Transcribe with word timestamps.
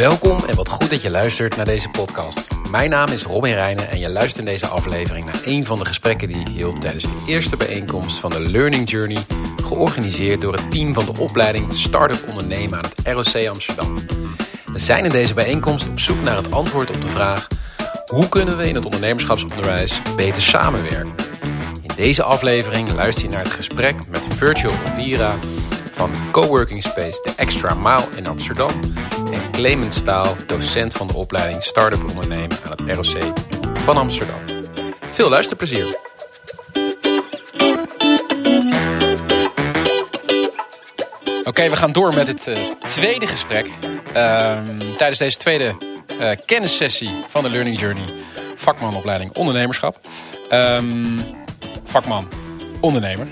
Welkom 0.00 0.44
en 0.44 0.56
wat 0.56 0.68
goed 0.68 0.90
dat 0.90 1.02
je 1.02 1.10
luistert 1.10 1.56
naar 1.56 1.64
deze 1.64 1.88
podcast. 1.88 2.48
Mijn 2.70 2.90
naam 2.90 3.08
is 3.08 3.22
Robin 3.22 3.52
Reijnen 3.52 3.90
en 3.90 3.98
je 3.98 4.10
luistert 4.10 4.38
in 4.38 4.44
deze 4.44 4.66
aflevering 4.66 5.24
naar 5.24 5.40
een 5.44 5.64
van 5.64 5.78
de 5.78 5.84
gesprekken 5.84 6.28
die 6.28 6.40
ik 6.40 6.48
hield 6.48 6.80
tijdens 6.80 7.04
de 7.04 7.22
eerste 7.26 7.56
bijeenkomst 7.56 8.18
van 8.18 8.30
de 8.30 8.40
Learning 8.40 8.90
Journey, 8.90 9.24
georganiseerd 9.64 10.40
door 10.40 10.52
het 10.52 10.70
team 10.70 10.94
van 10.94 11.04
de 11.04 11.18
opleiding 11.18 11.72
Startup 11.72 12.28
Ondernemen 12.28 12.78
aan 12.78 12.84
het 12.84 13.12
ROC 13.12 13.46
Amsterdam. 13.46 13.94
We 14.72 14.78
zijn 14.78 15.04
in 15.04 15.10
deze 15.10 15.34
bijeenkomst 15.34 15.88
op 15.88 16.00
zoek 16.00 16.22
naar 16.22 16.36
het 16.36 16.52
antwoord 16.52 16.90
op 16.90 17.00
de 17.00 17.08
vraag: 17.08 17.46
hoe 18.06 18.28
kunnen 18.28 18.56
we 18.56 18.68
in 18.68 18.74
het 18.74 18.84
ondernemerschapsonderwijs 18.84 20.00
beter 20.16 20.42
samenwerken? 20.42 21.14
In 21.82 21.94
deze 21.96 22.22
aflevering 22.22 22.92
luister 22.92 23.24
je 23.24 23.30
naar 23.30 23.44
het 23.44 23.52
gesprek 23.52 24.08
met 24.08 24.22
Virtual 24.36 24.74
Vira 24.94 25.34
van 25.92 26.10
Coworking 26.30 26.82
Space 26.82 27.20
De 27.22 27.32
Extra 27.36 27.74
Mile 27.74 28.06
in 28.16 28.26
Amsterdam 28.26 28.70
en 29.32 29.50
Clemens 29.50 29.96
Staal, 29.96 30.36
docent 30.46 30.92
van 30.92 31.06
de 31.06 31.14
opleiding 31.14 31.62
Startup 31.62 32.08
Ondernemen 32.08 32.56
aan 32.64 32.86
het 32.86 32.96
ROC 32.96 33.32
van 33.74 33.96
Amsterdam. 33.96 34.38
Veel 35.12 35.28
luisterplezier! 35.28 35.98
Oké, 41.44 41.68
we 41.68 41.76
gaan 41.76 41.92
door 41.92 42.14
met 42.14 42.26
het 42.26 42.46
uh, 42.46 42.70
tweede 42.70 43.26
gesprek. 43.26 43.66
Um, 43.66 44.96
tijdens 44.96 45.18
deze 45.18 45.38
tweede 45.38 45.76
uh, 46.20 46.30
kennissessie 46.44 47.18
van 47.28 47.42
de 47.42 47.50
Learning 47.50 47.78
Journey 47.78 48.04
vakmanopleiding 48.54 49.36
ondernemerschap. 49.36 50.00
Um, 50.52 51.16
vakman, 51.84 52.28
ondernemer. 52.80 53.28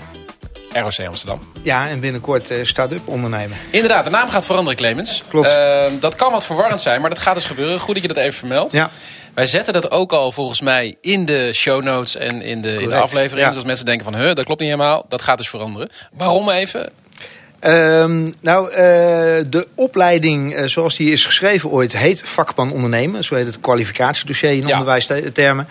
ROC 0.79 1.07
Amsterdam. 1.07 1.39
Ja, 1.61 1.87
en 1.87 1.99
binnenkort 1.99 2.51
uh, 2.51 2.65
start-up 2.65 3.07
ondernemen. 3.07 3.57
Inderdaad, 3.69 4.03
de 4.03 4.09
naam 4.09 4.29
gaat 4.29 4.45
veranderen, 4.45 4.77
Clemens. 4.77 5.23
Klopt. 5.29 5.47
Uh, 5.47 5.83
dat 5.99 6.15
kan 6.15 6.31
wat 6.31 6.45
verwarrend 6.45 6.81
zijn, 6.81 7.01
maar 7.01 7.09
dat 7.09 7.19
gaat 7.19 7.35
dus 7.35 7.45
gebeuren. 7.45 7.79
Goed 7.79 7.93
dat 7.93 8.03
je 8.03 8.07
dat 8.13 8.17
even 8.17 8.33
vermeldt. 8.33 8.71
Ja. 8.71 8.89
Wij 9.33 9.47
zetten 9.47 9.73
dat 9.73 9.91
ook 9.91 10.11
al 10.11 10.31
volgens 10.31 10.61
mij 10.61 10.95
in 11.01 11.25
de 11.25 11.53
show 11.53 11.83
notes 11.83 12.15
en 12.15 12.41
in 12.41 12.61
de, 12.61 12.81
in 12.81 12.89
de 12.89 12.95
aflevering. 12.95 13.39
Ja. 13.39 13.47
Dus 13.47 13.55
als 13.55 13.65
mensen 13.65 13.85
denken 13.85 14.05
van, 14.05 14.15
huh, 14.15 14.33
dat 14.33 14.45
klopt 14.45 14.61
niet 14.61 14.69
helemaal. 14.69 15.05
Dat 15.09 15.21
gaat 15.21 15.37
dus 15.37 15.49
veranderen. 15.49 15.89
Waarom 16.13 16.49
even? 16.49 16.91
Um, 17.63 18.33
nou, 18.41 18.69
uh, 18.69 18.75
de 19.49 19.67
opleiding 19.75 20.57
uh, 20.57 20.65
zoals 20.65 20.95
die 20.95 21.11
is 21.11 21.25
geschreven 21.25 21.69
ooit 21.69 21.97
heet 21.97 22.21
vakman 22.25 22.71
ondernemen. 22.71 23.23
Zo 23.23 23.35
heet 23.35 23.45
het 23.45 23.59
kwalificatiedossier 23.59 24.51
in 24.51 24.67
Ja. 24.67 24.79
onderwijstermen. 24.79 25.67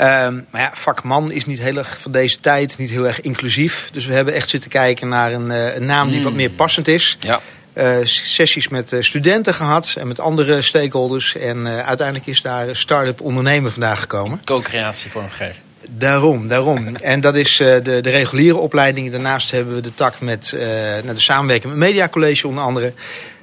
Um, 0.00 0.46
maar 0.50 0.60
ja, 0.60 0.72
vakman 0.74 1.32
is 1.32 1.46
niet 1.46 1.58
heel 1.58 1.76
erg 1.76 1.98
van 2.00 2.12
deze 2.12 2.40
tijd, 2.40 2.78
niet 2.78 2.90
heel 2.90 3.06
erg 3.06 3.20
inclusief. 3.20 3.90
Dus 3.92 4.06
we 4.06 4.12
hebben 4.12 4.34
echt 4.34 4.48
zitten 4.48 4.70
kijken 4.70 5.08
naar 5.08 5.32
een, 5.32 5.50
uh, 5.50 5.74
een 5.74 5.86
naam 5.86 6.08
die 6.08 6.18
Mm. 6.18 6.24
wat 6.24 6.32
meer 6.32 6.50
passend 6.50 6.88
is. 6.88 7.16
Ja. 7.20 7.40
Uh, 7.74 7.96
sessies 8.02 8.68
met 8.68 8.92
uh, 8.92 9.00
studenten 9.02 9.54
gehad 9.54 9.94
en 9.98 10.08
met 10.08 10.20
andere 10.20 10.62
stakeholders. 10.62 11.36
En 11.36 11.66
uh, 11.66 11.86
uiteindelijk 11.86 12.26
is 12.26 12.42
daar 12.42 12.76
start-up 12.76 13.20
ondernemen 13.20 13.72
vandaag 13.72 14.00
gekomen. 14.00 14.40
Co-creatie 14.44 15.10
vormgeven. 15.10 15.62
Daarom, 15.90 16.48
daarom. 16.48 16.96
En 16.96 17.20
dat 17.20 17.36
is 17.36 17.60
uh, 17.60 17.66
de, 17.82 18.00
de 18.00 18.10
reguliere 18.10 18.56
opleiding. 18.56 19.10
Daarnaast 19.10 19.50
hebben 19.50 19.74
we 19.74 19.80
de 19.80 19.94
tak 19.94 20.20
met 20.20 20.50
uh, 20.54 20.60
de 20.60 21.12
samenwerking 21.14 21.72
met 21.72 21.88
Media 21.88 22.08
College 22.08 22.48
onder 22.48 22.64
andere. 22.64 22.92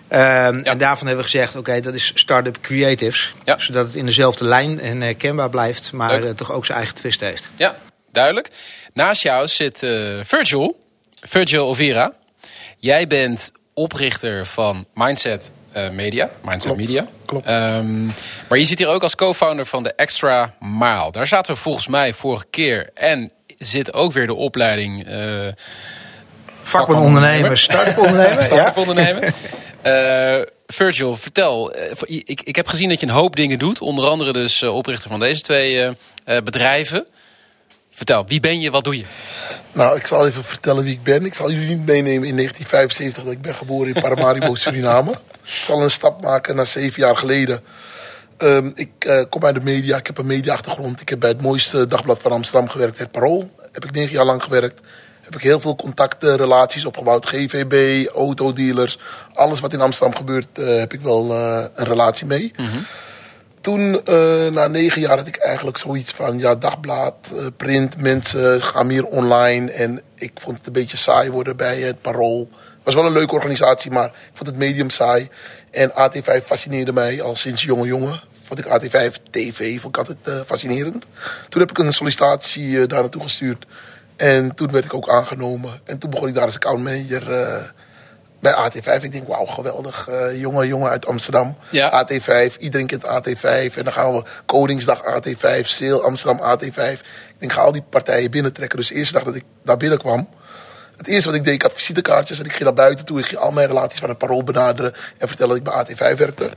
Ja. 0.10 0.46
En 0.46 0.78
daarvan 0.78 1.08
hebben 1.08 1.26
we 1.26 1.32
gezegd, 1.32 1.50
oké, 1.50 1.58
okay, 1.58 1.82
dat 1.82 1.94
is 1.94 2.12
Startup 2.16 2.62
Creatives. 2.62 3.34
Ja. 3.44 3.58
Zodat 3.58 3.86
het 3.86 3.96
in 3.96 4.06
dezelfde 4.06 4.46
lijn 4.46 4.80
en 4.80 5.02
herkenbaar 5.02 5.50
blijft, 5.50 5.92
maar 5.92 6.20
Leuk. 6.20 6.38
toch 6.38 6.52
ook 6.52 6.66
zijn 6.66 6.78
eigen 6.78 6.96
twist 6.96 7.20
heeft. 7.20 7.50
Ja, 7.56 7.76
duidelijk. 8.12 8.50
Naast 8.94 9.22
jou 9.22 9.48
zit 9.48 9.84
uh, 9.84 10.20
Virgil, 10.24 10.80
Virgil 11.22 11.68
Overa. 11.68 12.14
Jij 12.78 13.08
bent 13.08 13.52
oprichter 13.74 14.46
van 14.46 14.86
Mindset 14.94 15.52
uh, 15.78 15.90
Media, 15.90 16.30
Mindset 16.42 16.64
Klopt. 16.64 16.78
Media. 16.78 17.08
Klopt. 17.26 17.50
Um, 17.50 18.14
maar 18.50 18.58
je 18.58 18.66
zit 18.66 18.80
hier 18.80 18.88
ook 18.88 19.04
als 19.04 19.16
co-founder 19.16 19.66
van 19.66 19.84
de 19.84 19.94
Extra 19.94 20.54
Mile. 20.60 21.12
Daar 21.12 21.28
zaten 21.28 21.54
we 21.54 21.60
volgens 21.60 21.88
mij 21.88 22.14
vorige 22.14 22.46
keer. 22.50 22.90
En 22.94 23.32
zit 23.58 23.94
ook 23.94 24.12
weer 24.12 24.28
de 24.28 24.34
opleiding... 24.34 25.08
Vakman 26.62 27.58
start-up 27.58 28.78
ondernemer. 28.78 29.34
Uh, 29.86 30.42
Virgil, 30.68 31.16
vertel. 31.16 31.76
Uh, 31.78 31.92
ik, 32.06 32.42
ik 32.42 32.56
heb 32.56 32.68
gezien 32.68 32.90
dat 32.90 33.00
je 33.00 33.06
een 33.06 33.12
hoop 33.12 33.36
dingen 33.36 33.60
doet. 33.60 33.82
Onder 33.82 34.06
andere 34.06 34.34
dus 34.34 34.62
uh, 34.62 34.76
oprichter 34.76 35.10
van 35.10 35.20
deze 35.20 35.42
twee 35.42 35.96
bedrijven. 36.44 37.06
Vertel, 37.92 38.26
wie 38.28 38.40
ben 38.40 38.60
je, 38.60 38.72
wat 38.72 38.84
doe 38.84 38.98
je? 38.98 39.06
Nou, 39.72 39.98
ik 39.98 40.08
zal 40.08 40.28
even 40.28 40.44
vertellen 40.44 40.84
wie 40.84 40.94
ik 40.94 41.04
ben. 41.04 41.26
Ik 41.26 41.34
zal 41.34 41.52
jullie 41.52 41.68
niet 41.68 41.86
meenemen 41.86 42.28
in 42.28 42.36
1975 42.36 43.24
dat 43.24 43.34
ik 43.34 43.42
ben 43.42 43.56
geboren 43.56 43.96
in 43.96 44.02
Paramaribo, 44.02 44.56
Suriname. 44.66 45.12
Ik 45.12 45.50
zal 45.66 45.84
een 45.84 45.92
stap 45.92 46.22
maken 46.22 46.56
naar 46.56 46.66
zeven 46.66 47.02
jaar 47.02 47.18
geleden. 47.18 47.60
Um, 48.38 48.72
ik 48.76 48.90
uh, 49.08 49.22
kom 49.30 49.46
uit 49.46 49.56
de 49.56 49.62
media, 49.62 49.98
ik 49.98 50.08
heb 50.08 50.18
een 50.18 50.26
media-achtergrond. 50.26 51.02
Ik 51.02 51.10
heb 51.10 51.20
bij 51.20 51.30
het 51.30 51.42
mooiste 51.42 51.88
dagblad 51.88 52.22
van 52.22 52.32
Amsterdam 52.32 52.70
gewerkt, 52.70 52.98
het 52.98 53.12
Parool. 53.12 53.52
Heb 53.72 53.84
ik 53.84 53.92
negen 53.92 54.12
jaar 54.12 54.26
lang 54.26 54.44
gewerkt. 54.44 54.82
Heb 55.26 55.36
ik 55.36 55.42
heel 55.42 55.60
veel 55.60 55.76
contacten, 55.76 56.38
relaties 56.38 56.86
opgebouwd. 56.86 57.26
GVB, 57.26 58.08
autodealers, 58.08 59.00
alles 59.34 59.60
wat 59.60 59.74
in 59.74 59.82
Amsterdam 59.82 60.16
gebeurt, 60.16 60.48
uh, 60.60 60.78
heb 60.78 60.94
ik 60.94 61.02
wel 61.02 61.32
uh, 61.32 61.66
een 61.76 61.86
relatie 61.86 62.26
mee. 62.26 62.52
Mhm. 62.56 62.62
Mm 62.62 62.72
-hmm. 62.72 62.86
Toen, 63.62 64.02
uh, 64.10 64.48
na 64.52 64.68
negen 64.68 65.02
jaar, 65.02 65.18
had 65.18 65.28
ik 65.28 65.38
eigenlijk 65.38 65.78
zoiets 65.78 66.12
van... 66.12 66.40
ja, 66.40 66.56
dagblad, 66.56 67.16
print, 67.58 68.02
mensen 68.02 68.62
gaan 68.62 68.88
meer 68.88 69.06
online. 69.06 69.72
En 69.72 70.02
ik 70.16 70.32
vond 70.36 70.58
het 70.58 70.68
een 70.68 70.74
beetje 70.74 70.98
saai 70.98 71.32
worden 71.32 71.56
bij 71.56 71.80
het 71.80 72.02
Parool. 72.02 72.50
Het 72.52 72.84
was 72.84 72.94
wel 72.94 73.06
een 73.06 73.20
leuke 73.20 73.34
organisatie, 73.34 73.92
maar 73.92 74.06
ik 74.06 74.32
vond 74.34 74.50
het 74.50 74.58
medium 74.58 74.90
saai. 74.90 75.28
En 75.72 75.92
AT5 75.92 76.46
fascineerde 76.46 76.94
mij 76.94 77.22
al 77.22 77.36
sinds 77.36 77.64
jonge 77.64 77.86
jongen. 77.86 78.22
Vond 78.44 78.60
ik 78.60 78.66
AT5 78.66 79.30
TV, 79.32 79.80
vond 79.80 79.98
ik 79.98 80.08
altijd 80.08 80.18
uh, 80.28 80.42
fascinerend. 80.46 81.06
Toen 81.50 81.62
heb 81.62 81.70
ik 81.70 81.78
een 81.78 81.94
sollicitatie 81.94 82.88
daar 82.88 83.02
naartoe 83.02 83.22
gestuurd. 83.22 83.66
En 84.16 84.56
toen 84.56 84.72
werd 84.72 84.86
ik 84.86 84.94
ook 84.94 85.10
aangenomen. 85.10 85.72
En 85.84 85.98
toen 85.98 86.10
begon 86.10 86.28
ik 86.28 86.34
daar 86.34 86.46
als 86.46 86.56
accountmanager 86.56 87.32
uh, 87.32 87.64
bij 88.40 88.54
AT5. 88.54 89.04
Ik 89.04 89.12
denk, 89.12 89.28
wauw, 89.28 89.46
geweldig. 89.46 90.08
Uh, 90.10 90.40
jongen, 90.40 90.68
jongen 90.68 90.90
uit 90.90 91.06
Amsterdam. 91.06 91.58
Ja. 91.70 92.06
AT5, 92.06 92.58
iedereen 92.58 92.88
kent 92.88 93.06
AT5. 93.06 93.76
En 93.76 93.84
dan 93.84 93.94
gaan 93.94 94.14
we 94.14 94.24
Koningsdag 94.46 95.04
AT5, 95.04 95.62
Sale 95.62 96.02
Amsterdam 96.02 96.58
AT5. 96.58 96.92
Ik 96.92 97.36
denk, 97.38 97.52
ga 97.52 97.62
al 97.62 97.72
die 97.72 97.84
partijen 97.90 98.32
binnentrekken. 98.32 98.78
Dus 98.78 98.88
de 98.88 98.96
eerste 98.96 99.14
dag 99.14 99.24
dat 99.24 99.36
ik 99.36 99.44
daar 99.64 99.78
binnenkwam... 99.78 100.30
Het 100.96 101.08
eerste 101.08 101.30
wat 101.30 101.38
ik 101.38 101.44
deed, 101.44 101.54
ik 101.54 101.62
had 101.62 101.74
visitekaartjes 101.74 102.40
en 102.40 102.46
ik 102.46 102.52
ging 102.52 102.64
naar 102.64 102.74
buiten 102.74 103.06
toe. 103.06 103.20
Ik 103.20 103.26
ging 103.26 103.40
al 103.40 103.52
mijn 103.52 103.68
relaties 103.68 104.00
van 104.00 104.10
het 104.10 104.18
parool 104.18 104.44
benaderen 104.44 104.94
en 105.18 105.28
vertellen 105.28 105.64
dat 105.64 105.88
ik 105.88 105.98
bij 105.98 106.14
AT5 106.14 106.18
werkte. 106.18 106.50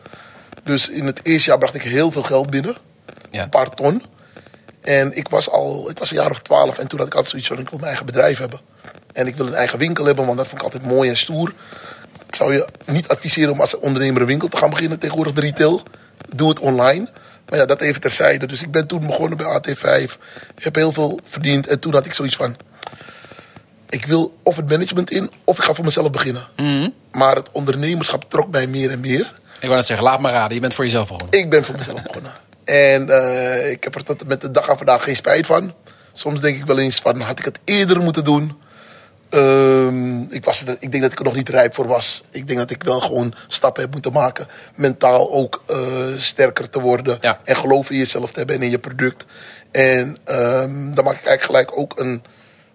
Dus 0.63 0.89
in 0.89 1.07
het 1.07 1.21
eerste 1.23 1.49
jaar 1.49 1.59
bracht 1.59 1.75
ik 1.75 1.83
heel 1.83 2.11
veel 2.11 2.23
geld 2.23 2.51
binnen. 2.51 2.77
Ja. 3.31 3.43
Een 3.43 3.49
paar 3.49 3.71
ton. 3.71 4.03
En 4.81 5.17
ik 5.17 5.29
was 5.29 5.51
al, 5.51 5.91
ik 5.91 5.99
was 5.99 6.11
een 6.11 6.17
jaar 6.17 6.31
of 6.31 6.39
twaalf 6.39 6.79
en 6.79 6.89
toen 6.89 6.99
had 6.99 7.09
ik 7.09 7.15
altijd 7.15 7.31
zoiets 7.31 7.49
van, 7.49 7.59
ik 7.59 7.69
wil 7.69 7.79
mijn 7.79 7.89
eigen 7.89 8.07
bedrijf 8.07 8.39
hebben. 8.39 8.61
En 9.13 9.27
ik 9.27 9.37
wil 9.37 9.47
een 9.47 9.55
eigen 9.55 9.79
winkel 9.79 10.05
hebben, 10.05 10.27
want 10.27 10.39
dat 10.39 10.47
vond 10.47 10.61
ik 10.61 10.67
altijd 10.67 10.93
mooi 10.93 11.11
en 11.11 11.17
stoer. 11.17 11.53
Ik 12.27 12.35
zou 12.35 12.53
je 12.53 12.67
niet 12.87 13.09
adviseren 13.09 13.53
om 13.53 13.61
als 13.61 13.79
ondernemer 13.79 14.21
een 14.21 14.27
winkel 14.27 14.49
te 14.49 14.57
gaan 14.57 14.71
beginnen 14.71 14.99
tegenwoordig 14.99 15.33
de 15.33 15.41
retail. 15.41 15.83
Doe 16.35 16.49
het 16.49 16.59
online. 16.59 17.09
Maar 17.49 17.59
ja, 17.59 17.67
dat 17.67 17.81
even 17.81 18.01
terzijde. 18.01 18.47
Dus 18.47 18.63
ik 18.63 18.71
ben 18.71 18.87
toen 18.87 19.07
begonnen 19.07 19.37
bij 19.39 19.61
AT5. 19.61 20.03
Ik 20.57 20.65
heb 20.65 20.75
heel 20.75 20.93
veel 20.93 21.21
verdiend. 21.25 21.67
En 21.67 21.79
toen 21.79 21.93
had 21.93 22.07
ik 22.07 22.13
zoiets 22.13 22.37
van... 22.37 22.57
Ik 23.89 24.07
wil 24.07 24.39
of 24.43 24.57
het 24.57 24.69
management 24.69 25.11
in, 25.11 25.31
of 25.45 25.59
ik 25.59 25.65
ga 25.65 25.75
voor 25.75 25.85
mezelf 25.85 26.11
beginnen. 26.11 26.47
Mm 26.57 26.67
-hmm. 26.67 26.95
Maar 27.13 27.37
het 27.37 27.51
ondernemerschap 27.53 28.31
trok 28.31 28.51
mij 28.51 28.67
meer 28.67 28.91
en 28.91 29.01
meer. 29.01 29.33
Ik 29.55 29.65
wou 29.65 29.75
net 29.75 29.87
zeggen, 29.87 30.07
laat 30.07 30.21
maar 30.21 30.33
raden. 30.33 30.55
Je 30.55 30.61
bent 30.61 30.75
voor 30.75 30.85
jezelf 30.85 31.09
begonnen. 31.09 31.39
Ik 31.39 31.51
ben 31.51 31.65
voor 31.65 31.77
mezelf 31.79 32.03
begonnen. 32.03 32.33
En 32.69 33.07
uh, 33.09 33.71
ik 33.71 33.85
heb 33.85 33.95
er 33.95 34.05
tot 34.05 34.27
met 34.27 34.41
de 34.41 34.51
dag 34.51 34.71
aan 34.71 34.77
vandaag 34.77 35.03
geen 35.03 35.17
spijt 35.17 35.47
van. 35.47 35.75
Soms 36.13 36.41
denk 36.41 36.57
ik 36.57 36.65
wel 36.65 36.79
eens 36.79 36.97
van, 36.97 37.21
had 37.21 37.39
ik 37.39 37.45
het 37.45 37.59
eerder 37.65 38.01
moeten 38.01 38.25
doen? 38.25 38.59
Um, 39.31 40.27
ik, 40.31 40.45
was 40.45 40.61
er, 40.67 40.77
ik 40.79 40.91
denk 40.91 41.03
dat 41.03 41.13
ik 41.13 41.19
er 41.19 41.25
nog 41.25 41.35
niet 41.35 41.49
rijp 41.49 41.75
voor 41.75 41.87
was. 41.87 42.23
Ik 42.31 42.47
denk 42.47 42.59
dat 42.59 42.71
ik 42.71 42.83
wel 42.83 43.01
gewoon 43.01 43.35
stappen 43.47 43.83
heb 43.83 43.93
moeten 43.93 44.13
maken. 44.13 44.47
Mentaal 44.75 45.33
ook 45.33 45.63
uh, 45.71 45.79
sterker 46.19 46.71
te 46.71 46.81
worden. 46.81 47.19
Ja. 47.21 47.39
En 47.45 47.57
geloof 47.57 47.91
in 47.91 47.97
jezelf 47.97 48.33
te 48.33 48.39
hebben 48.39 48.57
en 48.57 48.63
in 48.63 48.71
je 48.71 48.79
product. 48.79 49.25
En 49.71 50.17
um, 50.27 50.95
dan 50.95 51.05
maak 51.05 51.17
ik 51.19 51.27
eigenlijk 51.27 51.43
gelijk 51.43 51.71
ook 51.77 51.99
een, 51.99 52.23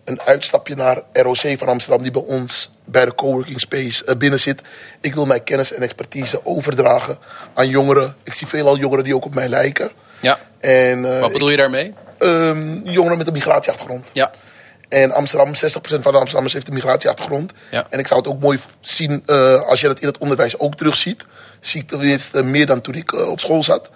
een 0.05 0.21
uitstapje 0.21 0.75
naar 0.75 1.01
ROC 1.13 1.57
van 1.57 1.67
Amsterdam... 1.67 2.01
die 2.03 2.11
bij 2.11 2.21
ons 2.21 2.71
bij 2.85 3.05
de 3.05 3.15
coworking 3.15 3.59
space 3.59 4.03
uh, 4.07 4.15
binnen 4.15 4.39
zit. 4.39 4.61
Ik 5.01 5.13
wil 5.13 5.25
mijn 5.25 5.44
kennis 5.44 5.73
en 5.73 5.81
expertise 5.81 6.45
overdragen 6.45 7.17
aan 7.53 7.67
jongeren. 7.67 8.15
Ik 8.23 8.33
zie 8.33 8.47
veelal 8.47 8.77
jongeren 8.77 9.03
die 9.03 9.15
ook 9.15 9.25
op 9.25 9.35
mij 9.35 9.47
lijken. 9.47 9.91
Ja. 10.21 10.39
En, 10.59 11.00
uh, 11.00 11.19
Wat 11.19 11.33
bedoel 11.33 11.50
je 11.50 11.57
daarmee? 11.57 11.94
Um, 12.19 12.81
jongeren 12.83 13.17
met 13.17 13.27
een 13.27 13.33
migratieachtergrond. 13.33 14.09
Ja. 14.13 14.31
En 14.89 15.11
Amsterdam, 15.11 15.47
60% 15.47 15.57
van 15.79 16.11
de 16.11 16.17
Amsterdammers 16.17 16.53
heeft 16.53 16.67
een 16.67 16.73
migratieachtergrond. 16.73 17.51
Ja. 17.71 17.85
En 17.89 18.00
ik 18.00 18.07
zou 18.07 18.19
het 18.19 18.29
ook 18.29 18.39
mooi 18.39 18.59
zien 18.81 19.23
uh, 19.25 19.61
als 19.61 19.81
je 19.81 19.88
dat 19.88 20.00
in 20.00 20.07
het 20.07 20.17
onderwijs 20.17 20.59
ook 20.59 20.75
terugziet. 20.75 21.25
Zie 21.59 21.81
ik 21.81 21.88
tenminste 21.88 22.38
uh, 22.38 22.44
meer 22.44 22.65
dan 22.65 22.81
toen 22.81 22.94
ik 22.94 23.11
uh, 23.11 23.29
op 23.29 23.39
school 23.39 23.63
zat. 23.63 23.89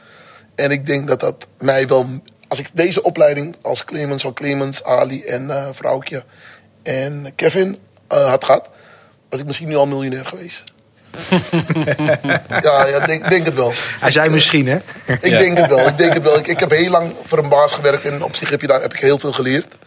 En 0.55 0.71
ik 0.71 0.85
denk 0.85 1.07
dat 1.07 1.19
dat 1.19 1.47
mij 1.59 1.87
wel... 1.87 2.05
Als 2.47 2.59
ik 2.59 2.69
deze 2.73 3.01
opleiding 3.03 3.55
als 3.61 3.83
Clemens 3.85 4.21
van 4.21 4.33
Clemens, 4.33 4.83
Ali 4.83 5.23
en 5.23 5.43
uh, 5.43 5.67
vrouwtje 5.71 6.23
en 6.83 7.31
Kevin 7.35 7.77
uh, 8.13 8.29
had 8.29 8.43
gehad... 8.43 8.69
was 9.29 9.39
ik 9.39 9.45
misschien 9.45 9.67
nu 9.67 9.75
al 9.75 9.87
miljonair 9.87 10.25
geweest. 10.25 10.63
ja, 12.63 12.85
ja 12.85 12.99
denk, 13.05 13.29
denk 13.29 13.45
het 13.45 13.53
wel. 13.55 13.71
Hij 13.99 14.11
zei 14.11 14.29
misschien, 14.29 14.67
hè? 14.67 14.77
Ik 15.05 15.29
Ja. 15.29 15.37
denk 15.37 15.57
het 15.57 15.67
wel. 15.69 15.87
Ik, 15.87 15.97
denk 15.97 16.13
het 16.13 16.23
wel. 16.23 16.37
Ik, 16.37 16.47
ik 16.47 16.59
heb 16.59 16.69
heel 16.69 16.89
lang 16.89 17.13
voor 17.25 17.37
een 17.37 17.49
baas 17.49 17.71
gewerkt 17.71 18.05
en 18.05 18.23
op 18.23 18.35
zich 18.35 18.49
heb, 18.49 18.61
je 18.61 18.67
daar, 18.67 18.81
heb 18.81 18.93
ik 18.93 18.99
heel 18.99 19.19
veel 19.19 19.31
geleerd. 19.31 19.77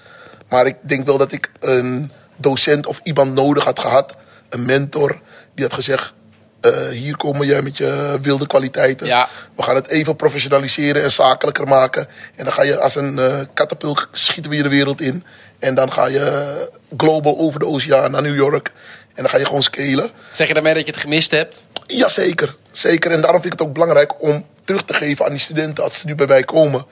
Maar 0.49 0.67
ik 0.67 0.77
denk 0.81 1.07
wel 1.07 1.19
dat 1.19 1.33
ik 1.33 1.51
een 1.61 2.11
docent 2.37 2.87
of 2.87 3.01
iemand 3.03 3.35
nodig 3.35 3.65
had 3.65 3.79
gehad, 3.79 4.17
een 4.49 4.65
mentor, 4.67 5.21
die 5.55 5.65
had 5.65 5.75
gezegd: 5.75 6.13
eh, 6.61 6.89
Hier 6.89 7.17
komen 7.17 7.47
jij 7.47 7.63
met 7.63 7.77
je 7.77 8.19
wilde 8.23 8.47
kwaliteiten. 8.47 9.07
Ja. 9.07 9.29
We 9.57 9.63
gaan 9.63 9.75
het 9.75 9.89
even 9.89 10.17
professionaliseren 10.17 11.03
en 11.03 11.11
zakelijker 11.11 11.67
maken. 11.69 12.07
En 12.37 12.45
dan 12.45 12.53
ga 12.53 12.63
je 12.63 12.79
als 12.81 12.95
een 12.95 13.19
eh 13.19 13.41
katapult 13.55 14.09
schieten 14.13 14.51
we 14.51 14.57
je 14.57 14.63
de 14.63 14.69
wereld 14.69 15.01
in. 15.01 15.25
En 15.59 15.75
dan 15.75 15.93
ga 15.93 16.07
je 16.07 16.69
global 16.97 17.39
over 17.39 17.59
de 17.61 17.67
oceaan 17.67 18.11
naar 18.11 18.23
New 18.23 18.35
York. 18.37 18.73
En 19.15 19.23
dan 19.23 19.29
ga 19.29 19.39
je 19.39 19.47
gewoon 19.47 19.63
scalen. 19.63 20.09
Zeg 20.31 20.49
je 20.49 20.55
daarmee 20.55 20.75
dat 20.75 20.87
je 20.87 20.93
het 20.93 21.01
gemist 21.01 21.31
hebt? 21.31 21.67
Jazeker, 21.87 22.55
zeker. 22.73 23.11
En 23.11 23.21
daarom 23.21 23.41
vind 23.41 23.53
ik 23.53 23.59
het 23.59 23.69
ook 23.69 23.75
belangrijk 23.75 24.23
om 24.23 24.47
terug 24.65 24.83
te 24.85 24.95
geven 24.95 25.25
aan 25.25 25.31
die 25.31 25.41
studenten 25.41 25.85
als 25.85 25.99
ze 25.99 26.07
nu 26.07 26.15
bij 26.15 26.27
mij 26.27 26.43
komen. 26.45 26.85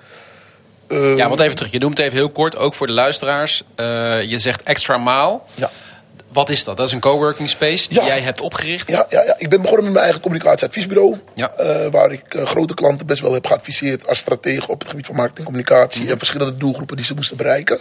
Eh, 0.88 1.16
Ja, 1.16 1.28
want 1.28 1.40
even 1.40 1.56
terug. 1.56 1.72
Je 1.72 1.78
noemt 1.78 1.96
het 1.96 2.06
even 2.06 2.18
heel 2.18 2.30
kort, 2.30 2.56
ook 2.56 2.74
voor 2.74 2.86
de 2.86 2.92
luisteraars. 2.92 3.62
Eh, 3.74 4.22
je 4.22 4.38
zegt 4.38 4.62
extra 4.62 4.96
maal. 4.98 5.46
Ja. 5.54 5.70
Wat 6.32 6.48
is 6.50 6.64
dat? 6.64 6.76
Dat 6.76 6.86
is 6.86 6.92
een 6.92 7.00
coworking 7.00 7.48
space 7.48 7.88
die 7.88 8.00
Ja. 8.00 8.06
jij 8.06 8.20
hebt 8.20 8.40
opgericht. 8.40 8.88
Ja, 8.88 9.06
ja, 9.08 9.22
ja, 9.24 9.34
ik 9.38 9.48
ben 9.48 9.60
begonnen 9.60 9.84
met 9.84 9.92
mijn 9.92 10.04
eigen 10.04 10.22
communicatieadviesbureau. 10.22 11.16
Ja. 11.34 11.50
eh, 11.52 11.90
waar 11.90 12.12
ik 12.12 12.34
eh, 12.34 12.46
grote 12.46 12.74
klanten 12.74 13.06
best 13.06 13.20
wel 13.20 13.32
heb 13.32 13.46
geadviseerd 13.46 14.06
als 14.08 14.18
stratege 14.18 14.68
op 14.68 14.78
het 14.80 14.88
gebied 14.88 15.06
van 15.06 15.14
marketing, 15.16 15.46
communicatie 15.46 16.02
Mhm. 16.02 16.10
en 16.10 16.18
verschillende 16.18 16.56
doelgroepen 16.56 16.96
die 16.96 17.04
ze 17.06 17.14
moesten 17.14 17.36
bereiken. 17.36 17.80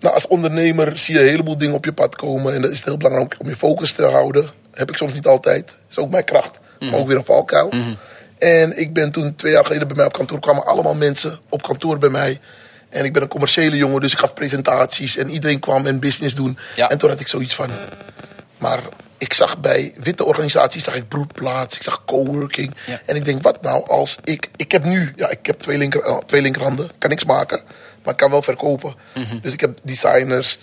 Nou, 0.00 0.14
als 0.14 0.26
ondernemer 0.26 0.98
zie 0.98 1.14
je 1.14 1.20
een 1.20 1.28
heleboel 1.28 1.58
dingen 1.58 1.74
op 1.74 1.84
je 1.84 1.92
pad 1.92 2.16
komen. 2.16 2.54
En 2.54 2.60
dat 2.62 2.70
is 2.70 2.76
het 2.76 2.84
heel 2.86 2.96
belangrijk 2.96 3.34
om 3.38 3.48
je 3.48 3.56
focus 3.56 3.92
te 3.92 4.02
houden. 4.04 4.48
Heb 4.74 4.90
ik 4.90 4.96
soms 4.96 5.12
niet 5.12 5.26
altijd. 5.26 5.66
Dat 5.66 5.76
is 5.90 5.98
ook 5.98 6.10
mijn 6.10 6.24
kracht. 6.24 6.58
Mhm. 6.78 6.90
Maar 6.90 7.00
ook 7.00 7.06
weer 7.06 7.16
een 7.16 7.24
valkuil. 7.24 7.72
En 8.38 8.78
ik 8.78 8.92
ben 8.92 9.10
toen 9.12 9.34
twee 9.34 9.52
jaar 9.52 9.64
geleden 9.64 9.86
bij 9.88 9.96
mij 9.96 10.06
op 10.06 10.12
kantoor. 10.12 10.40
kwamen 10.40 10.66
allemaal 10.66 10.94
mensen 10.94 11.38
op 11.48 11.62
kantoor 11.62 11.98
bij 11.98 12.08
mij. 12.08 12.38
En 12.88 13.04
ik 13.04 13.12
ben 13.12 13.22
een 13.22 13.28
commerciële 13.28 13.76
jongen, 13.76 14.00
dus 14.00 14.12
ik 14.12 14.18
gaf 14.18 14.34
presentaties. 14.34 15.16
En 15.16 15.30
iedereen 15.30 15.58
kwam 15.58 15.86
en 15.86 16.00
business 16.00 16.34
doen. 16.34 16.58
Ja. 16.76 16.90
En 16.90 16.98
toen 16.98 17.10
had 17.10 17.20
ik 17.20 17.28
zoiets 17.28 17.54
van... 17.54 17.70
Maar 18.58 18.80
ik 19.18 19.32
zag 19.32 19.58
bij 19.60 19.92
witte 19.96 20.24
organisaties, 20.24 20.84
zag 20.84 20.94
ik 20.94 21.08
broedplaats, 21.08 21.76
ik 21.76 21.82
zag 21.82 22.04
coworking. 22.04 22.74
Ja. 22.86 23.00
En 23.06 23.16
ik 23.16 23.24
denk, 23.24 23.42
wat 23.42 23.62
nou 23.62 23.88
als 23.88 24.16
ik... 24.24 24.48
Ik 24.56 24.72
heb 24.72 24.84
nu, 24.84 25.12
ja, 25.16 25.30
ik 25.30 25.46
heb 25.46 25.60
twee, 25.60 25.78
linker, 25.78 26.02
eh, 26.02 26.16
twee 26.16 26.42
linkerhanden, 26.42 26.90
kan 26.98 27.10
niks 27.10 27.24
maken. 27.24 27.60
Maar 28.02 28.12
ik 28.12 28.18
kan 28.18 28.30
wel 28.30 28.42
verkopen. 28.42 28.94
Mhm. 29.14 29.38
Dus 29.42 29.52
ik 29.52 29.60
heb 29.60 29.78
designers, 29.82 30.58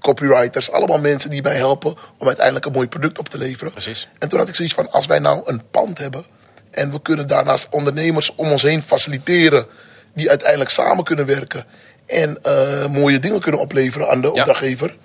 copywriters, 0.00 0.70
allemaal 0.70 0.98
mensen 0.98 1.30
die 1.30 1.42
mij 1.42 1.56
helpen... 1.56 1.96
om 2.18 2.26
uiteindelijk 2.26 2.66
een 2.66 2.72
mooi 2.72 2.88
product 2.88 3.18
op 3.18 3.28
te 3.28 3.38
leveren. 3.38 3.72
Precies. 3.72 4.08
En 4.18 4.28
toen 4.28 4.38
had 4.38 4.48
ik 4.48 4.54
zoiets 4.54 4.74
van, 4.74 4.90
als 4.90 5.06
wij 5.06 5.18
nou 5.18 5.42
een 5.44 5.62
pand 5.70 5.98
hebben... 5.98 6.24
en 6.70 6.90
we 6.90 7.02
kunnen 7.02 7.28
daarnaast 7.28 7.66
ondernemers 7.70 8.34
om 8.34 8.50
ons 8.50 8.62
heen 8.62 8.82
faciliteren... 8.82 9.66
die 10.14 10.28
uiteindelijk 10.28 10.70
samen 10.70 11.04
kunnen 11.04 11.26
werken... 11.26 11.64
en 12.06 12.38
eh, 12.42 12.86
mooie 12.86 13.18
dingen 13.18 13.40
kunnen 13.40 13.60
opleveren 13.60 14.08
aan 14.08 14.20
de 14.20 14.32
opdrachtgever... 14.32 14.96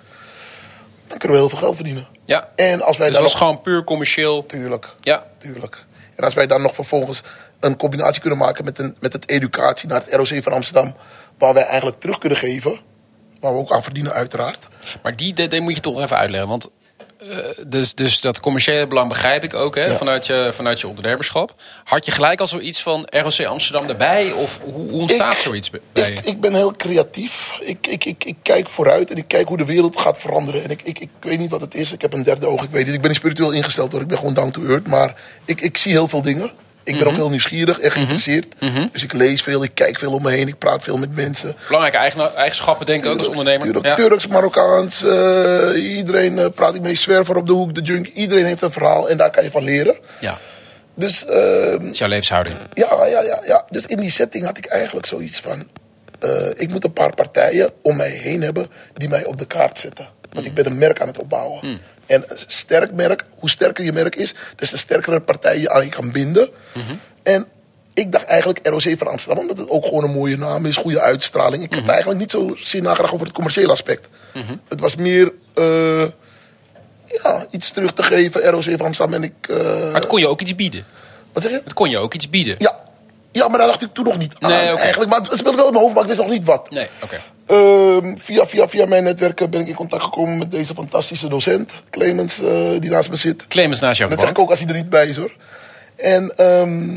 dan 1.06 1.18
kunnen 1.18 1.36
we 1.36 1.42
heel 1.42 1.48
veel 1.50 1.58
geld 1.58 1.74
verdienen. 1.74 2.06
Ja. 2.24 2.48
En 2.56 2.82
als 2.82 2.96
wij 2.96 3.06
Dus 3.06 3.16
dat 3.16 3.24
nog... 3.26 3.38
gewoon 3.38 3.60
puur 3.60 3.84
commercieel. 3.84 4.46
Tuurlijk, 4.46 4.88
Ja. 5.00 5.24
tuurlijk. 5.38 5.84
En 6.16 6.24
als 6.24 6.34
wij 6.34 6.46
dan 6.46 6.62
nog 6.62 6.74
vervolgens 6.74 7.22
een 7.60 7.76
combinatie 7.76 8.20
kunnen 8.20 8.38
maken... 8.38 8.64
met, 8.64 8.78
een, 8.78 8.96
met 9.00 9.12
het 9.12 9.28
educatie 9.28 9.88
naar 9.88 10.00
het 10.04 10.14
ROC 10.14 10.42
van 10.42 10.52
Amsterdam... 10.52 10.94
waar 11.38 11.54
wij 11.54 11.64
eigenlijk 11.64 12.00
terug 12.00 12.18
kunnen 12.18 12.38
geven... 12.38 12.80
waar 13.40 13.52
we 13.52 13.58
ook 13.58 13.72
aan 13.72 13.82
verdienen 13.82 14.12
uiteraard... 14.12 14.68
Maar 15.02 15.16
die, 15.16 15.34
die, 15.34 15.48
die 15.48 15.60
moet 15.60 15.74
je 15.74 15.80
toch 15.80 16.00
even 16.02 16.16
uitleggen. 16.16 16.48
Want 16.48 16.70
dus, 17.66 17.94
dus 17.94 18.20
dat 18.20 18.40
commerciële 18.40 18.86
belang 18.86 19.08
begrijp 19.08 19.44
ik 19.44 19.54
ook 19.54 19.74
hè, 19.74 19.84
Ja. 19.86 19.94
vanuit, 19.96 20.26
je, 20.26 20.50
vanuit 20.54 20.80
je 20.80 20.88
ondernemerschap. 20.88 21.54
Had 21.84 22.04
je 22.04 22.10
gelijk 22.10 22.40
al 22.40 22.46
zoiets 22.46 22.82
van 22.82 23.06
ROC 23.10 23.40
Amsterdam 23.46 23.88
erbij? 23.88 24.32
Of 24.32 24.58
hoe, 24.62 24.72
hoe 24.90 25.00
ontstaat 25.00 25.32
Ik- 25.32 25.38
zoiets 25.38 25.70
bij? 25.70 26.10
Ik, 26.12 26.20
ik 26.20 26.40
ben 26.40 26.54
heel 26.54 26.72
creatief. 26.76 27.56
Ik, 27.60 27.86
ik, 27.86 28.04
ik, 28.04 28.24
ik 28.24 28.36
kijk 28.42 28.68
vooruit 28.68 29.10
en 29.10 29.16
ik 29.16 29.28
kijk 29.28 29.48
hoe 29.48 29.56
de 29.56 29.64
wereld 29.64 30.00
gaat 30.00 30.18
veranderen. 30.18 30.64
En 30.64 30.70
ik, 30.70 30.80
ik, 30.82 30.98
ik 30.98 31.08
weet 31.20 31.38
niet 31.38 31.50
wat 31.50 31.60
het 31.60 31.74
is. 31.74 31.92
Ik 31.92 32.00
heb 32.00 32.12
een 32.12 32.22
derde 32.22 32.46
oog. 32.46 32.62
Ik 32.62 32.70
weet 32.70 32.86
het. 32.86 32.94
Ik 32.94 33.00
ben 33.00 33.10
niet 33.10 33.18
spiritueel 33.18 33.50
ingesteld 33.52 33.92
hoor. 33.92 34.00
Ik 34.00 34.06
ben 34.08 34.18
gewoon 34.18 34.34
down 34.34 34.50
to 34.50 34.64
earth. 34.66 34.86
Maar 34.86 35.14
ik, 35.44 35.60
ik 35.60 35.76
zie 35.76 35.92
heel 35.92 36.08
veel 36.08 36.22
dingen. 36.22 36.50
Ik 36.84 36.98
ben 36.98 37.06
ook 37.06 37.14
heel 37.14 37.30
nieuwsgierig 37.30 37.78
en 37.80 37.90
geïnteresseerd. 37.92 38.46
Dus 38.92 39.02
ik 39.02 39.12
lees 39.12 39.42
veel, 39.42 39.62
ik 39.62 39.70
kijk 39.74 39.98
veel 39.98 40.12
om 40.12 40.22
me 40.22 40.30
heen. 40.30 40.48
Ik 40.48 40.58
praat 40.58 40.82
veel 40.82 40.96
met 40.98 41.14
mensen. 41.16 41.54
Belangrijke 41.66 41.98
eigen, 41.98 42.34
eigenschappen 42.34 42.86
denk 42.86 43.04
ik 43.04 43.10
ook 43.10 43.18
als 43.18 43.26
ondernemer. 43.28 43.62
Tuurlijk, 43.62 43.84
Ja. 43.86 43.94
Turks, 43.94 44.26
Marokkaans. 44.26 45.04
eh, 45.04 45.96
iedereen 45.96 46.38
eh, 46.38 46.46
praat 46.54 46.74
ik 46.74 46.80
mee. 46.82 46.94
Zwerver 46.94 47.36
op 47.36 47.46
de 47.46 47.52
hoek, 47.52 47.74
de 47.74 47.80
junk. 47.82 48.06
Iedereen 48.06 48.44
heeft 48.44 48.62
een 48.62 48.70
verhaal 48.72 49.08
en 49.08 49.16
daar 49.16 49.30
kan 49.30 49.44
je 49.44 49.50
van 49.50 49.64
leren. 49.64 49.96
ja, 50.20 50.38
Dus 50.94 51.24
ehm, 51.26 51.86
is 51.86 51.98
jouw 51.98 52.08
levenshouding. 52.08 52.56
ja, 52.74 53.06
ja, 53.06 53.22
ja, 53.22 53.42
ja. 53.46 53.64
Dus 53.68 53.86
in 53.86 53.96
die 54.00 54.10
setting 54.10 54.44
had 54.44 54.58
ik 54.58 54.66
eigenlijk 54.66 55.06
zoiets 55.06 55.40
van... 55.40 55.68
eh, 56.20 56.30
ik 56.56 56.70
moet 56.70 56.84
een 56.84 56.92
paar 56.92 57.14
partijen 57.14 57.70
om 57.82 57.96
mij 57.96 58.10
heen 58.10 58.42
hebben 58.42 58.66
die 58.94 59.08
mij 59.08 59.24
op 59.24 59.38
de 59.38 59.46
kaart 59.46 59.78
zetten. 59.78 60.08
Want 60.32 60.46
ik 60.46 60.54
ben 60.54 60.66
een 60.66 60.78
merk 60.78 61.00
aan 61.00 61.06
het 61.08 61.18
opbouwen. 61.18 61.80
En 62.10 62.24
een 62.28 62.36
sterk 62.46 62.92
merk, 62.92 63.24
hoe 63.38 63.50
sterker 63.50 63.84
je 63.84 63.92
merk 63.92 64.16
is... 64.16 64.34
des 64.56 64.70
te 64.70 64.76
sterkere 64.78 65.20
partijen 65.20 65.60
je 65.60 65.70
aan 65.70 65.84
je 65.84 65.90
kan 65.90 66.12
binden. 66.12 66.48
En 67.22 67.46
ik 67.94 68.12
dacht 68.12 68.24
eigenlijk 68.24 68.66
ROC 68.66 68.98
van 68.98 69.06
Amsterdam... 69.06 69.38
omdat 69.38 69.56
het 69.58 69.68
ook 69.68 69.84
gewoon 69.84 70.04
een 70.04 70.10
mooie 70.10 70.36
naam 70.38 70.66
is, 70.66 70.76
goede 70.76 71.00
uitstraling. 71.00 71.62
Ik 71.62 71.74
heb 71.74 71.88
eigenlijk 71.88 72.20
niet 72.20 72.30
zo 72.30 72.54
zeer 72.58 72.82
nagedacht 72.82 73.12
over 73.12 73.26
het 73.26 73.34
commerciële 73.34 73.70
aspect. 73.72 74.08
Het 74.68 74.80
was 74.80 74.96
meer... 74.96 75.32
eh, 75.54 76.04
ja, 77.22 77.46
iets 77.50 77.70
terug 77.70 77.92
te 77.92 78.02
geven, 78.02 78.50
ROC 78.50 78.62
van 78.62 78.86
Amsterdam. 78.86 79.14
En 79.14 79.22
ik... 79.22 79.48
eh, 79.48 79.56
Maar 79.82 79.94
het 79.94 80.06
kon 80.06 80.20
je 80.20 80.28
ook 80.28 80.40
iets 80.40 80.54
bieden. 80.54 80.84
wat 81.32 81.42
zeg 81.42 81.52
je? 81.52 81.60
Het 81.64 81.72
kon 81.72 81.90
je 81.90 81.98
ook 81.98 82.14
iets 82.14 82.30
bieden. 82.30 82.54
Ja. 82.58 82.79
Ja, 83.40 83.48
maar 83.48 83.58
daar 83.58 83.68
dacht 83.68 83.82
ik 83.82 83.88
toen 83.92 84.04
nog 84.04 84.18
niet 84.18 84.34
aan 84.38 84.50
Nee, 84.50 84.76
eigenlijk. 84.76 85.10
Maar 85.10 85.20
het 85.20 85.38
speelde 85.38 85.56
wel 85.56 85.66
in 85.66 85.72
mijn 85.72 85.82
hoofd, 85.82 85.94
maar 85.94 86.02
ik 86.02 86.08
wist 86.08 86.20
nog 86.20 86.30
niet 86.30 86.44
wat. 86.44 86.70
Nee, 86.70 86.88
oké. 87.02 87.16
Ehm, 87.46 88.16
via, 88.16 88.46
via, 88.46 88.68
via 88.68 88.86
mijn 88.86 89.04
netwerken 89.04 89.50
ben 89.50 89.60
ik 89.60 89.66
in 89.66 89.74
contact 89.74 90.02
gekomen 90.02 90.38
met 90.38 90.50
deze 90.50 90.74
fantastische 90.74 91.28
docent, 91.28 91.72
Clemens, 91.90 92.40
eh, 92.40 92.70
die 92.78 92.90
naast 92.90 93.10
me 93.10 93.16
zit. 93.16 93.46
Clemens 93.46 93.80
naast 93.80 93.98
jou 93.98 94.10
Dat 94.10 94.20
zeg 94.20 94.30
ik 94.30 94.38
ook 94.38 94.50
als 94.50 94.58
hij 94.58 94.68
er 94.68 94.74
niet 94.74 94.90
bij 94.90 95.06
is 95.06 95.16
hoor. 95.16 95.32
En 95.96 96.36
ehm, 96.36 96.96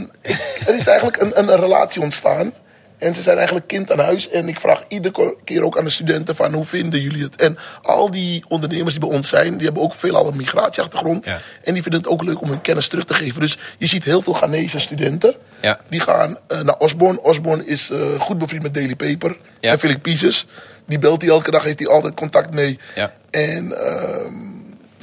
er 0.68 0.76
is 0.76 0.88
eigenlijk 0.88 1.22
een, 1.22 1.32
een, 1.40 1.52
een 1.52 1.60
relatie 1.60 2.02
ontstaan. 2.02 2.54
En 3.04 3.16
ze 3.16 3.22
zijn 3.22 3.36
eigenlijk 3.38 3.68
kind 3.68 3.92
aan 3.92 4.00
huis. 4.00 4.30
En 4.30 4.48
ik 4.48 4.60
vraag 4.60 4.84
iedere 4.88 5.38
keer 5.44 5.64
ook 5.64 5.78
aan 5.78 5.84
de 5.84 5.90
studenten 5.90 6.36
van 6.36 6.54
hoe 6.54 6.66
vinden 6.66 7.00
jullie 7.00 7.24
het? 7.24 7.36
En 7.36 7.58
al 7.82 8.12
die 8.12 8.44
ondernemers 8.48 8.94
die 8.94 9.08
bij 9.08 9.18
ons 9.18 9.30
zijn, 9.30 9.54
die 9.54 9.66
hebben 9.66 9.84
ook 9.84 9.94
veelal 9.94 10.28
een 10.28 10.38
migratieachtergrond. 10.38 11.26
Ja. 11.26 11.38
En 11.64 11.74
die 11.74 11.82
vinden 11.82 12.02
het 12.02 12.10
ook 12.10 12.24
leuk 12.24 12.42
om 12.42 12.50
hun 12.50 12.62
kennis 12.62 12.88
terug 12.88 13.06
te 13.06 13.14
geven. 13.14 13.42
Dus 13.42 13.58
je 13.78 13.88
ziet 13.88 14.04
heel 14.04 14.22
veel 14.22 14.34
Ghanese 14.34 14.80
studenten. 14.80 15.36
Ja. 15.62 15.80
Die 15.90 16.00
gaan 16.00 16.38
eh, 16.48 16.60
naar 16.60 16.78
Osborne. 16.78 17.22
Osborne 17.22 17.66
is 17.66 17.90
eh, 17.90 18.00
goed 18.20 18.38
bevriend 18.38 18.64
met 18.64 18.74
Daily 18.74 18.96
Paper. 18.96 19.38
Ja. 19.60 19.72
En 19.72 19.80
Philip 19.80 20.02
Pieces. 20.02 20.46
Die 20.88 21.00
belt 21.00 21.22
hij 21.22 21.32
elke 21.32 21.52
dag, 21.52 21.64
heeft 21.64 21.80
hij 21.80 21.88
altijd 21.88 22.14
contact 22.14 22.54
mee. 22.54 22.80
Ja. 22.96 23.14
En 23.30 23.88
ehm, 23.88 24.34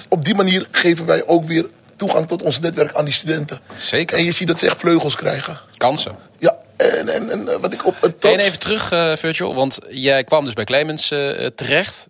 op 0.09 0.25
die 0.25 0.35
manier 0.35 0.69
geven 0.71 1.07
wij 1.07 1.27
ook 1.27 1.45
weer 1.45 1.67
toegang 1.97 2.27
tot 2.27 2.43
ons 2.43 2.61
netwerk 2.61 2.95
aan 2.95 3.05
die 3.05 3.15
studenten. 3.15 3.61
Zeker. 3.75 4.17
En 4.19 4.25
je 4.25 4.33
ziet 4.33 4.49
dat 4.49 4.59
ze 4.59 4.67
echt 4.67 4.79
vleugels 4.79 5.17
krijgen. 5.17 5.61
Kansen. 5.77 6.17
Ja, 6.39 6.57
en, 6.81 7.09
en, 7.09 7.31
en 7.31 7.49
eh, 7.49 7.57
wat 7.61 7.73
ik 7.73 7.87
op 7.87 7.97
het 8.01 8.25
En 8.25 8.39
even 8.39 8.59
terug, 8.59 8.93
eh, 8.93 9.17
Virtual, 9.17 9.55
want 9.55 9.79
jij 9.89 10.25
kwam 10.25 10.45
dus 10.45 10.55
bij 10.55 10.65
Clemens 10.65 11.11
eh, 11.11 11.47
terecht. 11.47 12.09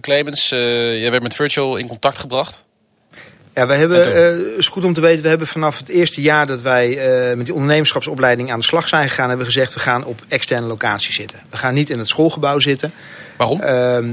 Clemens, 0.00 0.50
eh, 0.50 1.00
jij 1.00 1.10
werd 1.10 1.22
met 1.22 1.34
Virtual 1.34 1.76
in 1.76 1.86
contact 1.86 2.18
gebracht. 2.18 2.64
Ja, 3.54 3.66
we 3.66 3.72
En 3.72 3.78
hebben, 3.78 4.14
eh 4.14 4.56
is 4.56 4.68
goed 4.68 4.84
om 4.84 4.92
te 4.92 5.00
weten, 5.00 5.22
we 5.22 5.28
hebben 5.28 5.46
vanaf 5.46 5.78
het 5.78 5.88
eerste 5.88 6.20
jaar 6.20 6.46
dat 6.46 6.62
wij 6.62 6.98
eh, 6.98 7.36
met 7.36 7.44
die 7.44 7.54
ondernemerschapsopleiding 7.54 8.52
aan 8.52 8.58
de 8.58 8.64
slag 8.64 8.88
zijn 8.88 9.08
gegaan, 9.08 9.28
hebben 9.28 9.46
we 9.46 9.52
gezegd, 9.52 9.74
we 9.74 9.80
gaan 9.80 10.04
op 10.04 10.20
externe 10.28 10.66
locatie 10.66 11.12
zitten. 11.12 11.38
We 11.50 11.56
gaan 11.56 11.74
niet 11.74 11.90
in 11.90 11.98
het 11.98 12.08
schoolgebouw 12.08 12.58
zitten. 12.58 12.92
Waarom? 13.36 13.60
Ehm, 13.60 14.08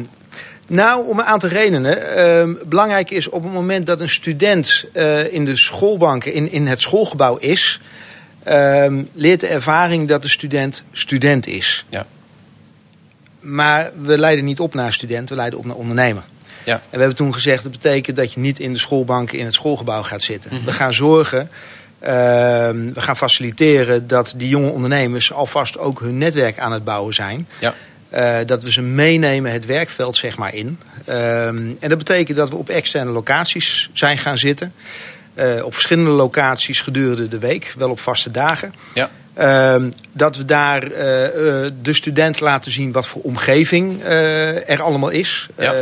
nou, 0.67 1.07
om 1.07 1.19
een 1.19 1.25
aantal 1.25 1.49
redenen. 1.49 2.15
Ehm, 2.15 2.53
belangrijk 2.65 3.11
is 3.11 3.29
op 3.29 3.43
het 3.43 3.53
moment 3.53 3.85
dat 3.85 4.01
een 4.01 4.09
student 4.09 4.85
eh, 4.93 5.33
in 5.33 5.45
de 5.45 5.55
schoolbanken, 5.55 6.33
in, 6.33 6.51
in 6.51 6.67
het 6.67 6.81
schoolgebouw 6.81 7.37
is, 7.37 7.79
ehm, 8.45 9.03
leert 9.13 9.39
de 9.39 9.47
ervaring 9.47 10.07
dat 10.07 10.21
de 10.21 10.29
student 10.29 10.83
student 10.91 11.47
is. 11.47 11.85
ja. 11.89 12.05
Maar 13.39 13.91
we 14.01 14.17
leiden 14.17 14.45
niet 14.45 14.59
op 14.59 14.73
naar 14.73 14.93
student, 14.93 15.29
we 15.29 15.35
leiden 15.35 15.59
op 15.59 15.65
naar 15.65 15.75
ondernemer. 15.75 16.23
Ja. 16.63 16.73
En 16.73 16.81
we 16.91 16.97
hebben 16.97 17.15
toen 17.15 17.33
gezegd, 17.33 17.63
dat 17.63 17.71
betekent 17.71 18.17
dat 18.17 18.33
je 18.33 18.39
niet 18.39 18.59
in 18.59 18.73
de 18.73 18.79
schoolbanken 18.79 19.37
in 19.37 19.45
het 19.45 19.53
schoolgebouw 19.53 20.03
gaat 20.03 20.21
zitten. 20.21 20.51
We 20.65 20.71
gaan 20.71 20.93
zorgen, 20.93 21.49
ehm, 21.99 22.93
we 22.93 23.01
gaan 23.01 23.17
faciliteren 23.17 24.07
dat 24.07 24.33
die 24.37 24.49
jonge 24.49 24.69
ondernemers 24.69 25.33
alvast 25.33 25.77
ook 25.77 25.99
hun 25.99 26.17
netwerk 26.17 26.59
aan 26.59 26.71
het 26.71 26.83
bouwen 26.83 27.13
zijn. 27.13 27.47
Ja. 27.59 27.73
Eh, 28.09 28.37
dat 28.45 28.63
we 28.63 28.71
ze 28.71 28.81
meenemen 28.81 29.51
het 29.51 29.65
werkveld 29.65 30.15
zeg 30.15 30.37
maar 30.37 30.53
in. 30.53 30.79
Ehm, 31.05 31.71
en 31.79 31.89
dat 31.89 31.97
betekent 31.97 32.37
dat 32.37 32.49
we 32.49 32.55
op 32.55 32.69
externe 32.69 33.11
locaties 33.11 33.89
zijn 33.93 34.17
gaan 34.17 34.37
zitten. 34.37 34.73
Eh, 35.35 35.65
op 35.65 35.73
verschillende 35.73 36.09
locaties 36.09 36.79
gedurende 36.81 37.27
de 37.27 37.39
week, 37.39 37.73
wel 37.77 37.89
op 37.89 37.99
vaste 37.99 38.31
dagen. 38.31 38.73
Ja. 38.93 39.09
Ehm, 39.35 39.89
dat 40.11 40.37
we 40.37 40.45
daar 40.45 40.83
eh, 40.91 41.25
eh, 41.25 41.71
de 41.81 41.93
student 41.93 42.39
laten 42.39 42.71
zien 42.71 42.91
wat 42.91 43.07
voor 43.07 43.21
omgeving 43.21 44.03
eh, 44.03 44.69
er 44.69 44.81
allemaal 44.81 45.09
is. 45.09 45.47
Ja. 45.57 45.73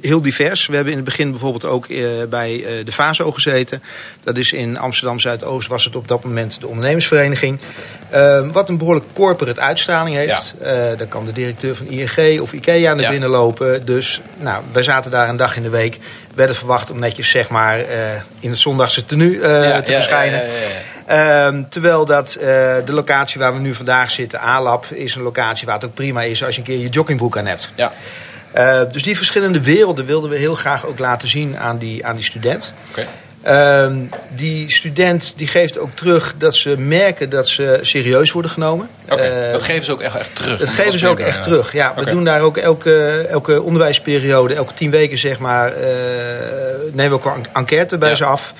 heel 0.00 0.22
divers. 0.22 0.66
We 0.66 0.74
hebben 0.74 0.92
in 0.92 0.98
het 0.98 1.08
begin 1.08 1.30
bijvoorbeeld 1.30 1.64
ook 1.64 1.86
bij 2.28 2.64
de 2.84 2.92
VASO 2.92 3.32
gezeten. 3.32 3.82
Dat 4.22 4.36
is 4.36 4.52
in 4.52 4.78
Amsterdam 4.78 5.18
Zuidoost, 5.18 5.68
was 5.68 5.84
het 5.84 5.96
op 5.96 6.08
dat 6.08 6.24
moment 6.24 6.60
de 6.60 6.66
ondernemersvereniging. 6.66 7.58
Ehm, 8.10 8.50
wat 8.50 8.68
een 8.68 8.78
behoorlijk 8.78 9.06
corporate 9.12 9.60
uitstraling 9.60 10.16
heeft. 10.16 10.54
Ja. 10.60 10.94
daar 10.94 11.06
kan 11.06 11.24
de 11.24 11.32
directeur 11.32 11.76
van 11.76 11.86
ING 11.86 12.40
of 12.40 12.52
IKEA 12.52 12.94
naar 12.94 13.10
binnen 13.10 13.28
lopen. 13.28 13.84
Dus 13.84 14.20
nou, 14.38 14.62
wij 14.72 14.82
zaten 14.82 15.10
daar 15.10 15.28
een 15.28 15.36
dag 15.36 15.56
in 15.56 15.62
de 15.62 15.70
week. 15.70 15.98
Werden 16.34 16.56
verwacht 16.56 16.90
om 16.90 16.98
netjes 16.98 17.30
zeg 17.30 17.48
maar, 17.48 17.78
in 18.40 18.50
het 18.50 18.58
zondagse 18.58 19.04
tenue 19.04 19.38
te 19.38 19.92
verschijnen. 19.92 20.42
Ehm, 21.10 21.62
terwijl 21.68 22.04
dat 22.04 22.36
uh, 22.38 22.44
de 22.84 22.92
locatie 22.92 23.40
waar 23.40 23.54
we 23.54 23.60
nu 23.60 23.74
vandaag 23.74 24.10
zitten, 24.10 24.40
ALAB, 24.40 24.84
is 24.90 25.14
een 25.14 25.22
locatie 25.22 25.66
waar 25.66 25.74
het 25.74 25.84
ook 25.84 25.94
prima 25.94 26.22
is 26.22 26.44
als 26.44 26.54
je 26.54 26.60
een 26.60 26.66
keer 26.66 26.78
je 26.78 26.88
joggingbroek 26.88 27.38
aan 27.38 27.46
hebt. 27.46 27.70
Ja. 27.74 27.92
Uh, 28.56 28.92
dus 28.92 29.02
die 29.02 29.16
verschillende 29.16 29.60
werelden 29.60 30.06
wilden 30.06 30.30
we 30.30 30.36
heel 30.36 30.54
graag 30.54 30.86
ook 30.86 30.98
laten 30.98 31.28
zien 31.28 31.58
aan 31.58 31.78
die, 31.78 32.06
aan 32.06 32.16
die 32.16 32.24
student. 32.24 32.72
Okay. 32.90 33.06
Uh, 33.44 33.96
die 34.28 34.72
student 34.72 35.32
die 35.36 35.46
geeft 35.46 35.78
ook 35.78 35.90
terug 35.94 36.34
dat 36.38 36.54
ze 36.54 36.78
merken 36.78 37.30
dat 37.30 37.48
ze 37.48 37.78
serieus 37.82 38.32
worden 38.32 38.50
genomen. 38.50 38.88
Okay. 39.08 39.52
dat 39.52 39.62
geven 39.62 39.84
ze 39.84 39.92
ook 39.92 40.00
echt, 40.00 40.16
echt 40.16 40.34
terug? 40.34 40.58
Dat 40.58 40.68
geven 40.68 40.98
ze 40.98 41.08
ook 41.08 41.18
echt 41.18 41.42
terug, 41.42 41.72
ja. 41.72 41.92
We 41.96 42.10
doen 42.10 42.24
daar 42.24 42.40
ook 42.40 42.56
elke, 42.56 43.26
elke 43.30 43.62
onderwijsperiode, 43.62 44.54
elke 44.54 44.74
tien 44.74 44.90
weken 44.90 45.18
zeg 45.18 45.38
maar, 45.38 45.72
nemen 46.92 47.08
we 47.08 47.14
ook 47.14 47.24
een 47.24 47.46
enquête 47.52 47.98
bij 47.98 48.14
ze 48.14 48.24
af. 48.24 48.54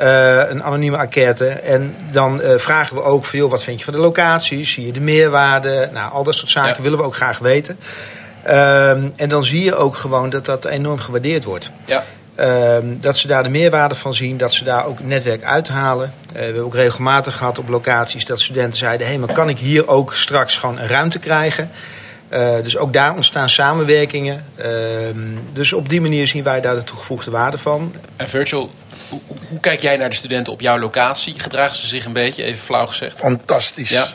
Uh, 0.00 0.50
een 0.50 0.62
anonieme 0.62 0.96
enquête. 0.96 1.48
En 1.48 1.96
dan 2.10 2.40
uh, 2.40 2.54
vragen 2.56 2.96
we 2.96 3.02
ook 3.02 3.24
veel, 3.24 3.48
wat 3.48 3.64
vind 3.64 3.78
je 3.78 3.84
van 3.84 3.94
de 3.94 4.00
locatie? 4.00 4.64
Zie 4.64 4.86
je 4.86 4.92
de 4.92 5.00
meerwaarde? 5.00 5.88
Nou, 5.92 6.12
al 6.12 6.24
dat 6.24 6.34
soort 6.34 6.50
zaken 6.50 6.76
ja. 6.76 6.82
willen 6.82 6.98
we 6.98 7.04
ook 7.04 7.14
graag 7.14 7.38
weten. 7.38 7.78
Uh, 8.46 8.90
en 8.90 9.28
dan 9.28 9.44
zie 9.44 9.64
je 9.64 9.74
ook 9.74 9.94
gewoon 9.94 10.30
dat 10.30 10.44
dat 10.44 10.64
enorm 10.64 10.98
gewaardeerd 10.98 11.44
wordt. 11.44 11.70
Ja. 11.84 12.04
Ehm, 12.34 12.84
dat 13.00 13.16
ze 13.16 13.26
daar 13.26 13.42
de 13.42 13.48
meerwaarde 13.48 13.94
van 13.94 14.14
zien, 14.14 14.36
dat 14.36 14.52
ze 14.52 14.64
daar 14.64 14.86
ook 14.86 14.98
het 14.98 15.06
netwerk 15.06 15.42
uithalen. 15.42 16.12
Uh, 16.26 16.32
we 16.32 16.44
hebben 16.44 16.64
ook 16.64 16.74
regelmatig 16.74 17.36
gehad 17.36 17.58
op 17.58 17.68
locaties 17.68 18.24
dat 18.24 18.40
studenten 18.40 18.78
zeiden: 18.78 19.06
hé, 19.06 19.12
hey, 19.12 19.22
maar 19.22 19.34
kan 19.34 19.48
ik 19.48 19.58
hier 19.58 19.88
ook 19.88 20.14
straks 20.14 20.56
gewoon 20.56 20.78
een 20.78 20.88
ruimte 20.88 21.18
krijgen? 21.18 21.70
Uh, 22.32 22.54
dus 22.62 22.76
ook 22.76 22.92
daar 22.92 23.14
ontstaan 23.14 23.48
samenwerkingen. 23.48 24.44
Uh, 24.58 24.66
dus 25.52 25.72
op 25.72 25.88
die 25.88 26.00
manier 26.00 26.26
zien 26.26 26.42
wij 26.42 26.60
daar 26.60 26.74
de 26.74 26.84
toegevoegde 26.84 27.30
waarde 27.30 27.58
van. 27.58 27.94
En 28.16 28.28
virtual 28.28 28.70
hoe, 29.10 29.20
hoe, 29.48 29.60
kijk 29.60 29.80
jij 29.80 29.96
naar 29.96 30.10
de 30.10 30.16
studenten 30.16 30.52
op 30.52 30.60
jouw 30.60 30.78
locatie? 30.78 31.40
Gedragen 31.40 31.76
ze 31.76 31.86
zich 31.86 32.04
een 32.04 32.12
beetje, 32.12 32.42
even 32.42 32.62
flauw 32.62 32.86
gezegd? 32.86 33.18
Fantastisch. 33.18 33.88
Ja. 33.88 34.08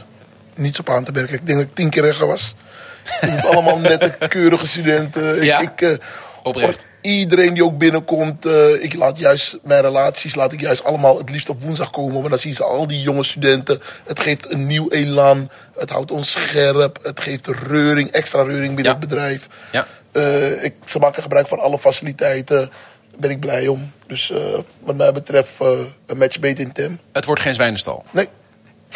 Niets 0.55 0.79
op 0.79 0.89
aan 0.89 1.03
te 1.03 1.11
merken. 1.11 1.35
Ik 1.35 1.45
denk 1.45 1.57
dat 1.57 1.67
ik 1.67 1.75
tien 1.75 1.89
keer 1.89 2.03
rechter 2.03 2.27
was. 2.27 2.55
Het 3.03 3.45
allemaal 3.45 3.79
nette, 3.79 4.15
keurige 4.27 4.67
studenten. 4.67 5.43
Ja, 5.43 5.59
ik, 5.59 5.69
ik, 5.69 5.81
uh, 5.81 5.97
oprecht. 6.43 6.85
Iedereen 7.01 7.53
die 7.53 7.63
ook 7.63 7.77
binnenkomt, 7.77 8.45
uh, 8.45 8.83
ik 8.83 8.93
laat 8.93 9.19
juist 9.19 9.57
mijn 9.63 9.81
relaties 9.81 10.35
laat 10.35 10.51
ik 10.51 10.61
juist 10.61 10.83
allemaal 10.83 11.17
het 11.17 11.29
liefst 11.29 11.49
op 11.49 11.61
woensdag 11.61 11.89
komen. 11.89 12.15
Want 12.15 12.29
dan 12.29 12.39
zien 12.39 12.53
ze 12.53 12.63
al 12.63 12.87
die 12.87 13.01
jonge 13.01 13.23
studenten. 13.23 13.81
Het 14.05 14.19
geeft 14.19 14.53
een 14.53 14.67
nieuw 14.67 14.89
elan. 14.89 15.49
Het 15.77 15.89
houdt 15.89 16.11
ons 16.11 16.31
scherp. 16.31 16.99
Het 17.03 17.19
geeft 17.19 17.47
reuring, 17.47 18.11
extra 18.11 18.43
reuring 18.43 18.75
binnen 18.75 18.93
ja. 18.93 18.99
het 18.99 19.09
bedrijf. 19.09 19.47
Ja. 19.71 19.87
Uh, 20.13 20.63
ik, 20.63 20.73
ze 20.85 20.99
maken 20.99 21.23
gebruik 21.23 21.47
van 21.47 21.59
alle 21.59 21.79
faciliteiten 21.79 22.69
ben 23.17 23.29
ik 23.29 23.39
blij 23.39 23.67
om. 23.67 23.91
Dus 24.07 24.29
uh, 24.29 24.37
wat 24.79 24.95
mij 24.95 25.11
betreft 25.11 25.61
uh, 25.61 25.69
een 26.05 26.17
match 26.17 26.39
beter 26.39 26.63
in 26.63 26.71
Tim. 26.71 26.99
Het 27.11 27.25
wordt 27.25 27.41
geen 27.41 27.53
zwijnenstal? 27.53 28.05
Nee. 28.11 28.27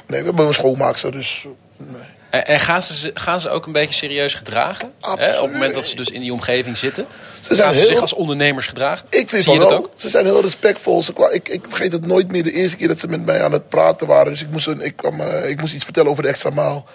Nee, 0.08 0.20
we 0.20 0.26
hebben 0.26 0.48
een 0.48 0.54
schoonmaakster, 0.54 1.12
dus... 1.12 1.46
Nee. 1.78 2.02
En, 2.30 2.46
en 2.46 2.60
gaan, 2.60 2.82
ze, 2.82 3.12
gaan 3.14 3.40
ze 3.40 3.50
ook 3.50 3.66
een 3.66 3.72
beetje 3.72 3.94
serieus 3.94 4.34
gedragen? 4.34 4.94
Hè, 5.02 5.12
op 5.12 5.20
het 5.20 5.52
moment 5.52 5.74
dat 5.74 5.86
ze 5.86 5.96
dus 5.96 6.10
in 6.10 6.22
die 6.22 6.34
omgeving 6.34 6.78
zitten? 6.78 7.06
Ze 7.42 7.56
zijn 7.56 7.74
gaan 7.74 7.82
ze 7.82 7.86
zich 7.86 8.02
als 8.02 8.14
ondernemers 8.14 8.68
gedragen? 8.68 9.06
Ik 9.10 9.30
vind 9.30 9.44
Zie 9.44 9.54
je 9.54 9.60
wel. 9.60 9.70
dat 9.70 9.80
ook? 9.80 9.92
Ze 9.96 10.10
zijn 10.10 10.26
heel 10.26 10.42
respectvol. 10.42 11.04
Ze, 11.04 11.30
ik, 11.32 11.50
ik 11.50 11.66
vergeet 11.68 11.92
het 11.92 12.06
nooit 12.06 12.32
meer 12.32 12.44
de 12.44 12.52
eerste 12.52 12.78
keer 12.78 12.88
dat 12.88 13.00
ze 13.00 13.08
met 13.08 13.26
mij 13.26 13.44
aan 13.44 13.52
het 13.52 13.70
praten 13.70 14.08
waren. 14.08 14.32
Dus 14.32 14.42
ik 14.42 14.52
moest, 14.52 14.68
een, 14.68 14.82
ik, 14.82 14.96
kwam, 14.96 15.22
uh, 15.22 15.50
ik 15.50 15.60
moest 15.60 15.74
iets 15.74 15.84
vertellen 15.84 16.12
over 16.12 16.24
de 16.24 16.30
extra 16.30 16.50
maal. 16.50 16.86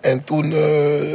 En 0.00 0.24
toen 0.24 0.52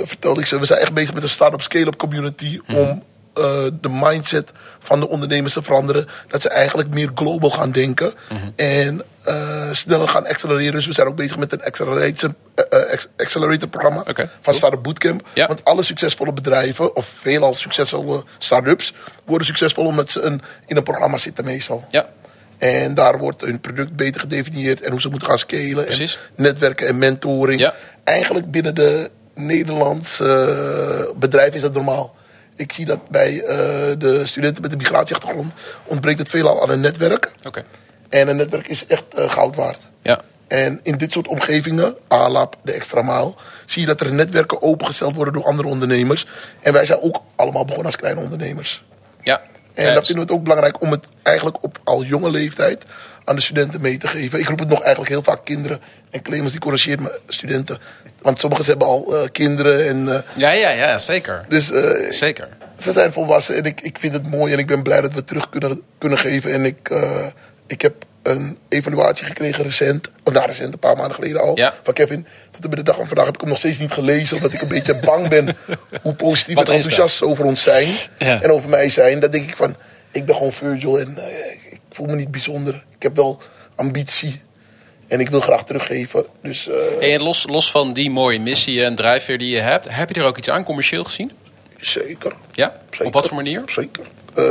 vertelde 0.04 0.40
ik 0.40 0.48
ze, 0.48 0.60
we 0.60 0.66
zijn 0.66 0.80
echt 0.80 0.94
bezig 0.94 1.14
met 1.14 1.24
een 1.24 1.30
start-up 1.30 1.62
scale-up 1.62 1.98
community... 1.98 2.60
-hmm. 2.66 2.78
om 2.78 3.04
uh, 3.38 3.44
de 3.82 3.90
mindset 3.90 4.52
van 4.80 5.00
de 5.00 5.10
ondernemers 5.10 5.54
te 5.54 5.64
veranderen. 5.64 6.06
Dat 6.28 6.42
ze 6.42 6.50
eigenlijk 6.50 6.94
meer 6.94 7.12
global 7.16 7.50
gaan 7.50 7.72
denken. 7.72 8.14
Mhm. 8.30 8.34
Mm 8.34 8.42
-hmm. 8.42 8.54
En 8.56 9.04
uh, 9.28 9.72
sneller 9.72 10.08
gaan 10.08 10.28
accelereren. 10.28 10.74
Dus 10.74 10.86
we 10.86 10.94
zijn 10.94 11.08
ook 11.08 11.16
bezig 11.16 11.38
met 11.38 11.54
een 11.54 11.64
accelerator, 11.64 12.34
uh, 12.74 12.80
accelerator 13.18 13.70
programma 13.70 14.04
okay, 14.08 14.30
van 14.42 14.54
Startup 14.54 14.84
Bootcamp. 14.84 15.28
Ja. 15.34 15.48
Want 15.48 15.66
alle 15.66 15.84
succesvolle 15.84 16.34
bedrijven, 16.34 16.96
of 16.96 17.06
veelal 17.22 17.54
succesvolle 17.54 18.24
start-ups, 18.38 18.94
worden 19.26 19.48
succesvol 19.48 19.86
omdat 19.86 20.10
ze 20.10 20.22
een, 20.22 20.42
in 20.66 20.78
een 20.78 20.84
programma 20.84 21.18
zitten 21.18 21.46
meestal. 21.46 21.86
Ja. 21.90 22.10
En 22.58 22.94
daar 22.94 23.18
wordt 23.18 23.42
hun 23.42 23.60
product 23.60 23.96
beter 23.96 24.22
gedefinieerd 24.22 24.82
en 24.82 24.92
hoe 24.92 25.02
ze 25.02 25.10
moeten 25.10 25.28
gaan 25.28 25.38
scalen. 25.38 25.86
Precies. 25.86 26.20
En 26.36 26.44
netwerken 26.44 26.88
en 26.88 26.98
mentoring. 26.98 27.60
Ja. 27.60 27.74
Eigenlijk 28.04 28.52
binnen 28.52 28.76
de 28.76 29.12
Nederlandse 29.36 31.14
bedrijven 31.16 31.56
is 31.56 31.62
dat 31.62 31.74
normaal. 31.74 32.16
Ik 32.56 32.74
zie 32.74 32.86
dat 32.86 33.10
bij 33.10 33.34
uh, 33.34 33.48
de 33.98 34.22
studenten 34.26 34.62
met 34.62 34.72
een 34.72 34.78
migratieachtergrond 34.78 35.54
ontbreekt 35.84 36.20
het 36.20 36.30
veelal 36.30 36.62
aan 36.62 36.70
een 36.70 36.80
netwerk. 36.80 37.32
Okay. 37.44 37.64
En 38.10 38.28
een 38.28 38.36
netwerk 38.36 38.68
is 38.68 38.86
echt 38.86 39.04
uh, 39.18 39.30
goud 39.30 39.56
waard. 39.56 39.88
Ja. 40.02 40.22
En 40.48 40.80
in 40.84 40.98
dit 40.98 41.12
soort 41.12 41.28
omgevingen, 41.28 41.96
ALAP, 42.08 42.56
de 42.64 42.72
extra 42.72 43.02
maal, 43.02 43.36
zie 43.66 43.82
je 43.82 43.88
dat 43.88 44.02
er 44.02 44.14
netwerken 44.14 44.62
opengesteld 44.62 45.16
worden 45.16 45.34
door 45.34 45.44
andere 45.44 45.68
ondernemers. 45.68 46.28
En 46.62 46.74
wij 46.74 46.86
zijn 46.86 47.02
ook 47.02 47.22
allemaal 47.36 47.66
begonnen 47.66 47.92
als 47.92 48.02
kleine 48.02 48.22
ondernemers. 48.22 48.84
Ja. 49.22 49.42
En 49.74 49.86
ja, 49.86 49.94
dat 49.94 50.06
vinden 50.06 50.26
we 50.26 50.32
het 50.32 50.40
ook 50.40 50.44
belangrijk 50.44 50.82
om 50.82 50.92
het 50.92 51.06
eigenlijk 51.24 51.64
op 51.64 51.80
al 51.84 52.04
jonge 52.04 52.30
leeftijd 52.30 52.86
aan 53.24 53.36
de 53.36 53.42
studenten 53.42 53.82
mee 53.82 53.98
te 53.98 54.08
geven. 54.08 54.40
Ik 54.40 54.48
roep 54.48 54.60
het 54.60 54.70
nog 54.70 54.82
eigenlijk 54.82 55.10
heel 55.10 55.24
vaak 55.24 55.46
kinderen. 55.46 55.80
En 56.10 56.22
Clemens 56.22 56.52
die 56.52 56.62
corrigeert 56.62 57.00
me 57.00 57.20
studenten. 57.28 57.78
Want 58.22 58.40
sommigen 58.40 58.66
hebben 58.66 58.88
al 58.88 59.14
uh, 59.14 59.22
kinderen. 59.32 59.88
En, 59.88 60.06
uh, 60.06 60.18
ja, 60.36 60.52
ja, 60.52 60.70
ja, 60.70 60.98
zeker. 60.98 61.46
Dus, 61.50 61.72
uh, 61.72 62.12
zeker. 62.12 62.48
Ze 62.80 62.92
zijn 62.92 63.12
volwassen 63.12 63.56
en 63.56 63.64
ik, 63.64 63.82
ik 63.82 63.98
vind 64.00 64.14
het 64.14 64.30
mooi 64.30 64.54
en 64.54 64.60
ik 64.60 64.68
ben 64.68 64.84
blij 64.84 65.02
dat 65.02 65.12
we 65.12 65.18
het 65.18 65.28
terug 65.28 65.50
kunnen, 65.50 65.82
kunnen 65.98 66.18
geven. 66.18 66.52
En 66.52 66.66
ik, 66.66 66.90
ik 67.68 67.82
heb 67.82 67.94
een 68.24 68.58
evaluatie 68.70 69.26
gekregen 69.26 69.64
recent, 69.64 70.10
of 70.24 70.34
nou 70.34 70.46
recent, 70.46 70.74
een 70.74 70.80
paar 70.80 70.96
maanden 70.96 71.16
geleden 71.16 71.42
al, 71.42 71.58
ja. 71.58 71.74
van 71.82 71.94
Kevin. 71.94 72.28
Tot 72.60 72.72
de 72.72 72.84
dag 72.84 72.96
van 72.96 73.08
vandaag 73.08 73.26
heb 73.26 73.34
ik 73.34 73.42
hem 73.42 73.50
nog 73.50 73.58
steeds 73.58 73.78
niet 73.78 73.92
gelezen, 73.92 74.36
omdat 74.36 74.54
ik 74.54 74.62
een 74.62 74.68
beetje 74.68 75.00
bang 75.00 75.28
ben 75.28 75.56
hoe 76.02 76.14
positief 76.14 76.58
en 76.58 76.66
enthousiast 76.66 77.16
ze 77.16 77.26
over 77.26 77.46
ons 77.46 77.62
zijn 77.62 77.88
ja. 78.18 78.42
en 78.42 78.52
over 78.52 78.70
mij 78.70 78.90
zijn. 78.90 79.20
Dan 79.20 79.32
denk 79.32 79.48
ik 79.48 79.56
van, 79.56 79.76
ik 80.12 80.26
ben 80.26 80.36
gewoon 80.36 80.54
Virgil 80.54 81.00
en 81.00 81.18
ik 81.94 82.00
voel 82.00 82.08
me 82.08 82.16
niet 82.16 82.32
bijzonder. 82.32 82.84
Ik 82.96 83.04
heb 83.04 83.16
wel 83.16 83.42
ambitie. 83.76 84.42
En 85.08 85.20
ik 85.20 85.30
wil 85.30 85.40
graag 85.40 85.64
teruggeven. 85.64 86.26
Dus, 86.42 86.68
uh... 86.68 86.74
hey, 87.00 87.14
en 87.14 87.22
los, 87.22 87.46
los 87.48 87.72
van 87.72 87.94
die 87.94 88.10
mooie 88.10 88.40
missie 88.40 88.84
en 88.84 88.96
drijfveer 88.96 89.38
die 89.38 89.56
je 89.56 89.60
hebt, 89.60 89.90
heb 89.90 90.10
je 90.10 90.22
er 90.22 90.28
ook 90.28 90.38
iets 90.38 90.50
aan 90.50 90.64
commercieel 90.64 91.04
gezien? 91.04 91.32
Zeker. 91.78 92.34
Ja? 92.52 92.74
Zeker. 92.90 93.06
Op 93.06 93.14
wat 93.14 93.28
voor 93.28 93.36
manier? 93.36 93.62
Zeker. 93.66 94.04
Uh, 94.38 94.46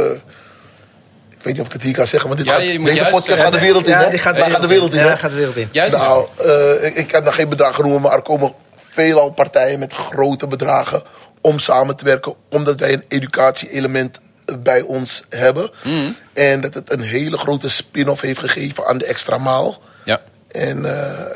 ik 1.29 1.43
weet 1.43 1.53
niet 1.53 1.61
of 1.61 1.67
ik 1.67 1.73
het 1.73 1.83
hier 1.83 1.95
kan 1.95 2.07
zeggen, 2.07 2.29
want 2.29 2.41
dit 2.41 2.49
ja, 2.49 2.55
gaat, 2.55 2.67
deze 2.67 2.95
juist, 2.95 3.11
podcast 3.11 3.41
gaat 3.41 3.53
de 3.53 3.61
wereld 3.61 3.87
in. 3.87 3.93
Ja, 3.93 4.05
hè? 4.05 4.11
die 4.11 4.19
gaat, 4.19 4.37
ja, 4.37 4.49
gaat 4.49 4.61
de 4.61 4.67
wereld 4.67 4.95
in. 4.95 5.01
Ja, 5.01 5.09
hè? 5.09 5.17
gaat 5.17 5.31
de 5.31 5.37
wereld 5.37 5.57
in. 5.57 5.69
Juist. 5.73 5.97
Nou, 5.97 6.29
uh, 6.45 6.85
ik, 6.85 6.95
ik 6.95 7.07
kan 7.07 7.25
nog 7.25 7.35
geen 7.35 7.49
bedragen 7.49 7.83
noemen, 7.83 8.03
maar 8.03 8.13
er 8.13 8.23
komen 8.23 8.53
veelal 8.77 9.31
partijen 9.31 9.79
met 9.79 9.93
grote 9.93 10.47
bedragen 10.47 11.03
om 11.41 11.59
samen 11.59 11.97
te 11.97 12.05
werken, 12.05 12.35
omdat 12.51 12.81
wij 12.81 12.93
een 12.93 13.05
educatie-element 13.09 14.21
bij 14.59 14.81
ons 14.81 15.25
hebben. 15.29 15.71
Mm. 15.83 16.17
En 16.33 16.61
dat 16.61 16.75
het 16.75 16.93
een 16.93 17.01
hele 17.01 17.39
grote 17.39 17.71
spin-off 17.71 18.21
heeft 18.21 18.39
gegeven 18.39 18.87
aan 18.87 18.99
de 18.99 19.05
extra 19.05 19.39
maal. 19.39 19.83
Ja. 20.05 20.21
En 20.49 20.79
uh, 20.79 20.85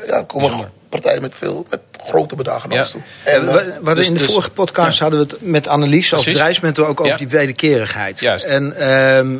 ja, 0.07 0.17
er 0.17 0.23
komen 0.23 0.47
Bijzonder. 0.47 0.69
partijen 0.89 1.21
met 1.21 1.35
veel 1.35 1.65
met 1.69 1.79
grote 2.05 2.35
bedragen 2.35 2.69
naar 2.69 2.77
Ja. 2.77 2.83
ons 2.83 2.91
toe. 2.91 3.01
En, 3.23 3.43
uh, 3.43 3.53
we, 3.53 3.73
we 3.81 3.95
dus- 3.95 4.07
in 4.07 4.13
de 4.13 4.19
dus- 4.19 4.29
vorige 4.31 4.51
podcast 4.51 4.97
ja. 4.97 5.03
hadden 5.03 5.27
we 5.27 5.33
het 5.33 5.41
met 5.41 5.67
Annelies 5.67 6.13
als 6.13 6.25
bedrijfsmentor 6.25 6.87
ook 6.87 6.99
over 6.99 7.11
Ja. 7.11 7.17
die 7.17 7.27
wederkerigheid. 7.27 8.19
Juist. 8.19 8.45
En 8.45 8.77
ehm, 8.77 9.37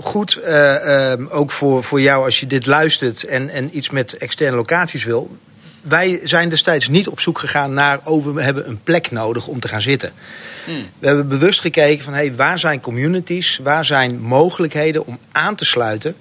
goed, 0.00 0.36
eh, 0.36 1.10
ehm, 1.12 1.26
ook 1.26 1.50
voor, 1.50 1.84
voor 1.84 2.00
jou 2.00 2.24
als 2.24 2.40
je 2.40 2.46
dit 2.46 2.66
luistert 2.66 3.24
en, 3.24 3.48
en 3.48 3.76
iets 3.76 3.90
met 3.90 4.16
externe 4.16 4.56
locaties 4.56 5.04
wil. 5.04 5.36
Wij 5.80 6.20
zijn 6.22 6.48
destijds 6.48 6.88
niet 6.88 7.08
op 7.08 7.20
zoek 7.20 7.38
gegaan 7.38 7.74
naar, 7.74 8.00
oh, 8.04 8.24
we 8.24 8.42
hebben 8.42 8.68
een 8.68 8.82
plek 8.82 9.10
nodig 9.10 9.46
om 9.46 9.60
te 9.60 9.68
gaan 9.68 9.82
zitten. 9.82 10.12
Hmm. 10.64 10.86
We 10.98 11.06
hebben 11.06 11.28
bewust 11.28 11.60
gekeken 11.60 12.04
van, 12.04 12.12
hey, 12.12 12.34
waar 12.34 12.58
zijn 12.58 12.80
communities, 12.80 13.60
waar 13.62 13.84
zijn 13.84 14.20
mogelijkheden 14.20 15.06
om 15.06 15.18
aan 15.32 15.54
te 15.54 15.64
sluiten. 15.64 16.16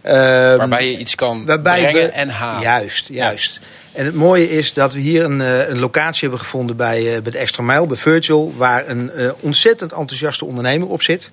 Ehm, 0.00 0.56
Waarbij 0.56 0.90
je 0.90 0.98
iets 0.98 1.14
kan 1.14 1.46
waarbij 1.46 1.80
brengen 1.80 2.02
we, 2.02 2.08
en 2.08 2.28
halen. 2.28 2.62
Juist, 2.62 3.08
juist. 3.08 3.60
En 3.92 4.04
het 4.04 4.14
mooie 4.14 4.50
is 4.50 4.72
dat 4.72 4.92
we 4.92 5.00
hier 5.00 5.24
een, 5.24 5.40
eh, 5.40 5.68
een 5.68 5.78
locatie 5.78 6.20
hebben 6.20 6.38
gevonden 6.38 6.76
bij, 6.76 7.14
eh, 7.14 7.22
bij 7.22 7.32
de 7.32 7.38
Extra 7.38 7.62
Mijl, 7.62 7.86
bij 7.86 7.96
Virgil, 7.96 8.54
waar 8.56 8.88
een 8.88 9.10
eh, 9.10 9.30
ontzettend 9.40 9.92
enthousiaste 9.92 10.44
ondernemer 10.44 10.88
op 10.88 11.02
zit. 11.02 11.30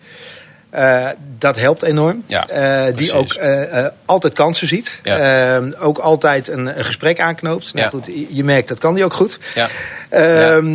Uh, 0.75 1.07
dat 1.37 1.55
helpt 1.55 1.83
enorm. 1.83 2.23
Ja, 2.27 2.87
uh, 2.89 2.95
die 2.95 3.13
ook 3.13 3.33
uh, 3.33 3.85
altijd 4.05 4.33
kansen 4.33 4.67
ziet. 4.67 4.99
Ja. 5.03 5.55
Ehm, 5.55 5.71
ook 5.79 5.97
altijd 5.97 6.47
een, 6.47 6.77
een, 6.77 6.85
gesprek 6.85 7.19
aanknoopt. 7.19 7.73
Nou, 7.73 7.85
Ja. 7.85 7.91
goed, 7.91 8.05
je- 8.29 8.43
merkt, 8.43 8.67
dat 8.67 8.79
kan 8.79 8.93
die 8.93 9.03
ook 9.03 9.13
goed. 9.13 9.37
Ja. 9.53 9.69
Ehm. 10.09 10.73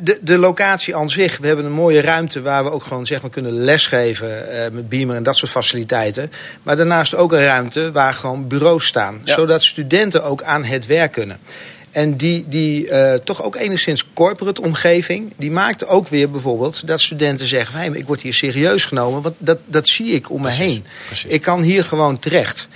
De, 0.00 0.18
de 0.20 0.38
locatie 0.38 0.96
aan 0.96 1.10
zich. 1.10 1.38
We 1.38 1.46
hebben 1.46 1.64
een 1.64 1.72
mooie 1.72 2.00
ruimte 2.00 2.42
waar 2.42 2.64
we 2.64 2.70
ook 2.70 2.82
gewoon 2.82 3.06
zeg 3.06 3.20
maar, 3.20 3.30
kunnen 3.30 3.52
lesgeven. 3.52 4.50
eh, 4.52 4.70
met 4.70 4.88
beamer 4.88 5.16
en 5.16 5.22
dat 5.22 5.36
soort 5.36 5.50
faciliteiten. 5.50 6.32
Maar 6.62 6.76
daarnaast 6.76 7.14
ook 7.14 7.32
een 7.32 7.44
ruimte 7.44 7.92
waar 7.92 8.12
gewoon 8.14 8.48
bureaus 8.48 8.86
staan. 8.86 9.20
Zodat 9.24 9.62
studenten 9.62 10.24
ook 10.24 10.42
aan 10.42 10.64
het 10.64 10.86
werk 10.86 11.12
kunnen. 11.12 11.38
En 11.90 12.16
die, 12.16 12.44
die 12.48 12.88
eh, 12.88 13.14
toch 13.14 13.42
ook 13.42 13.56
enigszins 13.56 14.04
corporate 14.14 14.62
omgeving, 14.62 15.32
die 15.36 15.50
maakt 15.50 15.86
ook 15.86 16.08
weer 16.08 16.30
bijvoorbeeld 16.30 16.86
dat 16.86 17.00
studenten 17.00 17.46
zeggen: 17.46 17.78
hey, 17.78 17.88
ik 17.88 18.06
word 18.06 18.22
hier 18.22 18.34
serieus 18.34 18.84
genomen, 18.84 19.22
want 19.22 19.34
dat, 19.38 19.58
dat 19.66 19.88
zie 19.88 20.12
ik 20.12 20.30
om 20.30 20.42
me 20.42 20.50
heen. 20.50 20.84
precies. 21.06 21.30
Ik 21.30 21.42
kan 21.42 21.62
hier 21.62 21.84
gewoon 21.84 22.18
terecht. 22.18 22.68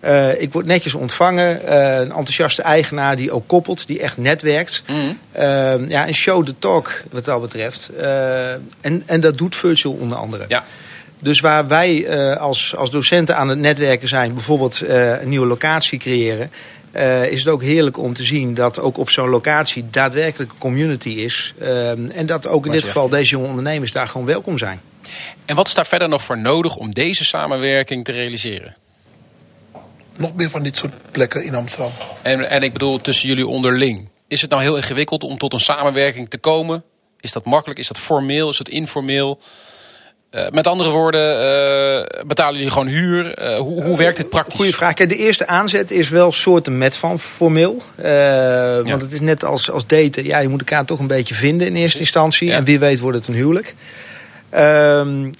Eh, 0.00 0.40
ik 0.40 0.52
word 0.52 0.66
netjes 0.66 0.94
ontvangen, 0.94 1.66
eh, 1.66 1.94
een 1.94 2.12
enthousiaste 2.12 2.62
eigenaar 2.62 3.16
die 3.16 3.30
ook 3.30 3.46
koppelt, 3.46 3.86
die 3.86 4.00
echt 4.00 4.16
netwerkt. 4.16 4.82
Mhm. 4.86 4.98
Eh, 5.32 5.88
ja, 5.88 6.06
en 6.06 6.14
show 6.14 6.46
the 6.46 6.54
talk 6.58 7.02
wat 7.10 7.24
dat 7.24 7.40
betreft. 7.40 7.90
En, 8.80 9.02
en 9.06 9.20
dat 9.20 9.38
doet 9.38 9.56
Virtual 9.56 9.94
onder 9.94 10.18
andere. 10.18 10.44
Ja. 10.48 10.62
Dus 11.20 11.40
waar 11.40 11.68
wij 11.68 12.08
als, 12.38 12.76
als 12.76 12.90
docenten 12.90 13.36
aan 13.36 13.48
het 13.48 13.58
netwerken 13.58 14.08
zijn, 14.08 14.34
bijvoorbeeld 14.34 14.82
een 14.88 15.28
nieuwe 15.28 15.46
locatie 15.46 15.98
creëren, 15.98 16.50
eh, 16.90 17.30
is 17.30 17.38
het 17.38 17.48
ook 17.48 17.62
heerlijk 17.62 17.98
om 17.98 18.14
te 18.14 18.24
zien 18.24 18.54
dat 18.54 18.80
ook 18.80 18.98
op 18.98 19.10
zo'n 19.10 19.28
locatie 19.28 19.90
daadwerkelijk 19.90 20.52
een 20.52 20.58
community 20.58 21.08
is. 21.08 21.54
Eh, 21.58 21.90
en 21.90 22.26
dat 22.26 22.46
ook 22.46 22.66
in 22.66 22.72
dit 22.72 22.84
geval 22.84 23.08
deze 23.08 23.30
jonge 23.30 23.48
ondernemers 23.48 23.92
daar 23.92 24.08
gewoon 24.08 24.26
welkom 24.26 24.58
zijn. 24.58 24.80
En 25.44 25.56
wat 25.56 25.66
is 25.66 25.74
daar 25.74 25.86
verder 25.86 26.08
nog 26.08 26.22
voor 26.22 26.38
nodig 26.38 26.76
om 26.76 26.94
deze 26.94 27.24
samenwerking 27.24 28.04
te 28.04 28.12
realiseren? 28.12 28.76
Nog 30.16 30.34
meer 30.34 30.50
van 30.50 30.62
dit 30.62 30.76
soort 30.76 30.92
plekken 31.10 31.44
in 31.44 31.54
Amsterdam. 31.54 31.92
En, 32.22 32.50
en 32.50 32.62
ik 32.62 32.72
bedoel 32.72 33.00
tussen 33.00 33.28
jullie 33.28 33.46
onderling. 33.46 34.08
Is 34.28 34.40
het 34.40 34.50
nou 34.50 34.62
heel 34.62 34.76
ingewikkeld 34.76 35.24
om 35.24 35.38
tot 35.38 35.52
een 35.52 35.60
samenwerking 35.60 36.30
te 36.30 36.38
komen? 36.38 36.84
Is 37.20 37.32
dat 37.32 37.44
makkelijk? 37.44 37.80
Is 37.80 37.88
dat 37.88 37.98
formeel? 37.98 38.48
Is 38.50 38.56
dat 38.56 38.68
informeel? 38.68 39.40
Eh, 40.30 40.46
met 40.50 40.66
andere 40.66 40.90
woorden, 40.90 41.40
eh, 41.40 42.26
betalen 42.26 42.54
jullie 42.54 42.70
gewoon 42.70 42.86
huur? 42.86 43.34
Eh, 43.34 43.58
hoe, 43.58 43.82
hoe 43.82 43.96
werkt 43.96 44.16
dit 44.16 44.28
praktisch? 44.28 44.54
Goeie 44.54 44.74
vraag. 44.74 44.94
Kijk, 44.94 45.08
de 45.08 45.16
eerste 45.16 45.46
aanzet 45.46 45.90
is 45.90 46.08
wel 46.08 46.32
soorten 46.32 46.78
met 46.78 46.96
van 46.96 47.18
formeel. 47.18 47.82
Want 48.84 49.02
het 49.02 49.12
is 49.12 49.20
net 49.20 49.44
als, 49.44 49.70
als 49.70 49.86
daten. 49.86 50.24
Ja, 50.24 50.38
je 50.38 50.48
moet 50.48 50.58
elkaar 50.58 50.84
toch 50.84 50.98
een 50.98 51.06
beetje 51.06 51.34
vinden 51.34 51.66
in 51.66 51.76
eerste 51.76 51.98
instantie. 51.98 52.48
Ja. 52.48 52.56
En 52.56 52.64
wie 52.64 52.78
weet 52.78 53.00
wordt 53.00 53.18
het 53.18 53.26
een 53.26 53.34
huwelijk. 53.34 53.74
Ehm, 54.50 55.30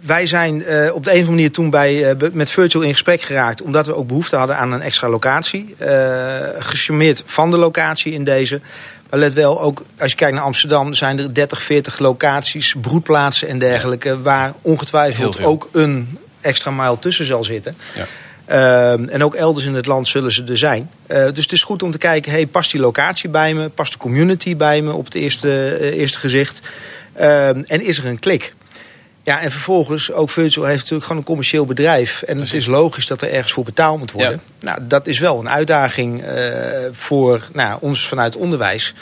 wij 0.00 0.26
zijn 0.26 0.54
op 0.54 0.64
de 0.64 0.74
een 0.90 0.94
of 0.94 1.06
andere 1.06 1.30
manier 1.30 1.50
toen 1.50 1.70
bij, 1.70 2.16
met 2.32 2.50
Virtual 2.50 2.84
in 2.84 2.92
gesprek 2.92 3.22
geraakt. 3.22 3.62
Omdat 3.62 3.86
we 3.86 3.94
ook 3.94 4.06
behoefte 4.06 4.36
hadden 4.36 4.56
aan 4.56 4.72
een 4.72 4.82
extra 4.82 5.08
locatie. 5.08 5.74
Gecharmeerd 6.58 7.22
van 7.26 7.50
de 7.50 7.56
locatie 7.56 8.12
in 8.12 8.24
deze. 8.24 8.60
Maar 9.10 9.18
let 9.18 9.32
wel, 9.32 9.60
ook 9.60 9.84
als 9.98 10.10
je 10.10 10.16
kijkt 10.16 10.34
naar 10.34 10.44
Amsterdam... 10.44 10.94
zijn 10.94 11.18
er 11.18 11.34
30, 11.34 11.62
40 11.62 11.98
locaties, 11.98 12.74
broedplaatsen 12.80 13.48
en 13.48 13.58
dergelijke... 13.58 14.22
waar 14.22 14.52
ongetwijfeld 14.62 15.42
ook 15.42 15.68
een 15.72 16.18
extra 16.40 16.70
mile 16.70 16.98
tussen 16.98 17.26
zal 17.26 17.44
zitten. 17.44 17.76
Ja. 17.94 18.06
Ehm, 18.46 19.08
en 19.08 19.24
ook 19.24 19.34
elders 19.34 19.66
in 19.66 19.74
het 19.74 19.86
land 19.86 20.08
zullen 20.08 20.32
ze 20.32 20.44
er 20.44 20.56
zijn. 20.56 20.90
Eh, 21.06 21.24
dus 21.32 21.42
het 21.42 21.52
is 21.52 21.62
goed 21.62 21.82
om 21.82 21.90
te 21.90 21.98
kijken, 21.98 22.32
hey, 22.32 22.46
past 22.46 22.70
die 22.70 22.80
locatie 22.80 23.28
bij 23.28 23.54
me? 23.54 23.68
Past 23.68 23.92
de 23.92 23.98
community 23.98 24.56
bij 24.56 24.82
me 24.82 24.92
op 24.92 25.04
het 25.04 25.14
eerste, 25.14 25.76
eh, 25.80 25.98
eerste 25.98 26.18
gezicht? 26.18 26.60
Ehm, 27.12 27.62
en 27.66 27.80
is 27.80 27.98
er 27.98 28.06
een 28.06 28.18
klik? 28.18 28.54
Ja, 29.26 29.40
en 29.40 29.50
vervolgens, 29.50 30.12
ook 30.12 30.30
Virtual 30.30 30.66
heeft 30.66 30.78
natuurlijk 30.78 31.04
gewoon 31.04 31.20
een 31.20 31.26
commercieel 31.26 31.64
bedrijf. 31.64 32.22
En 32.22 32.38
het 32.38 32.52
is 32.52 32.66
logisch 32.66 33.06
dat 33.06 33.22
er 33.22 33.32
ergens 33.32 33.52
voor 33.52 33.64
betaald 33.64 33.98
moet 33.98 34.12
worden. 34.12 34.40
Nou, 34.60 34.78
dat 34.82 35.06
is 35.06 35.18
wel 35.18 35.38
een 35.38 35.48
uitdaging 35.48 36.22
eh, 36.22 36.44
voor 36.92 37.48
nou, 37.52 37.78
ons 37.80 38.08
vanuit 38.08 38.36
onderwijs. 38.36 38.94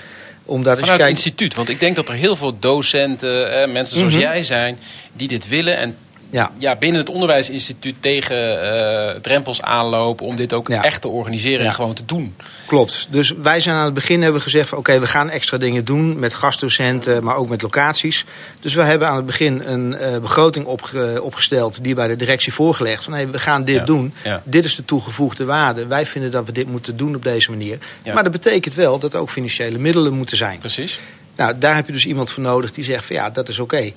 Omdat 0.44 0.78
Vanuit 0.78 1.00
het 1.00 1.08
instituut. 1.08 1.54
Want 1.54 1.68
ik 1.68 1.80
denk 1.80 1.96
dat 1.96 2.08
er 2.08 2.14
heel 2.14 2.36
veel 2.36 2.58
docenten, 2.58 3.62
eh, 3.62 3.70
mensen 3.70 3.96
zoals 3.98 4.12
Mhm. 4.12 4.22
jij 4.22 4.42
zijn, 4.42 4.78
die 5.12 5.28
dit 5.28 5.48
willen. 5.48 5.76
En 5.76 5.96
Ja. 6.34 6.50
ja, 6.58 6.76
binnen 6.76 7.00
het 7.00 7.10
onderwijsinstituut 7.10 7.94
tegen 8.00 8.62
eh, 8.62 9.20
drempels 9.20 9.62
aanlopen 9.62 10.26
om 10.26 10.36
dit 10.36 10.52
ook 10.52 10.68
Ja. 10.68 10.82
echt 10.82 11.00
te 11.00 11.08
organiseren 11.08 11.60
Ja. 11.62 11.68
en 11.68 11.74
gewoon 11.74 11.94
te 11.94 12.04
doen. 12.04 12.36
Klopt. 12.66 13.06
Dus 13.10 13.34
wij 13.42 13.60
zijn 13.60 13.76
aan 13.76 13.84
het 13.84 13.94
begin 13.94 14.22
hebben 14.22 14.40
gezegd: 14.40 14.72
oké, 14.72 15.00
we 15.00 15.06
gaan 15.06 15.30
extra 15.30 15.58
dingen 15.58 15.84
doen 15.84 16.18
met 16.18 16.34
gastdocenten, 16.34 17.24
maar 17.24 17.36
ook 17.36 17.48
met 17.48 17.62
locaties. 17.62 18.24
Dus 18.60 18.74
we 18.74 18.82
hebben 18.82 19.08
aan 19.08 19.16
het 19.16 19.26
begin 19.26 19.62
een 19.64 19.94
eh, 19.96 20.18
begroting 20.18 20.66
opge- 20.66 21.18
opgesteld, 21.22 21.78
die 21.84 21.94
bij 21.94 22.06
de 22.06 22.16
directie 22.16 22.52
voorgelegd. 22.52 23.04
Van 23.04 23.12
hey, 23.12 23.28
we 23.30 23.38
gaan 23.38 23.64
dit 23.64 23.86
doen. 23.86 24.14
Dit 24.44 24.64
is 24.64 24.74
de 24.76 24.84
toegevoegde 24.84 25.44
waarde. 25.44 25.86
Wij 25.86 26.06
vinden 26.06 26.30
dat 26.30 26.46
we 26.46 26.52
dit 26.52 26.66
moeten 26.68 26.96
doen 26.96 27.14
op 27.14 27.22
deze 27.22 27.50
manier. 27.50 27.78
Maar 28.14 28.22
dat 28.22 28.32
betekent 28.32 28.74
wel 28.74 28.98
dat 28.98 29.14
er 29.14 29.20
ook 29.20 29.30
financiële 29.30 29.78
middelen 29.78 30.12
moeten 30.12 30.36
zijn. 30.36 30.58
Precies. 30.58 30.98
Nou, 31.36 31.58
daar 31.58 31.74
heb 31.74 31.86
je 31.86 31.92
dus 31.92 32.06
iemand 32.06 32.30
voor 32.30 32.42
nodig 32.42 32.70
die 32.72 32.84
zegt: 32.84 33.04
van 33.04 33.16
ja, 33.16 33.30
dat 33.30 33.48
is 33.48 33.58
oké. 33.58 33.90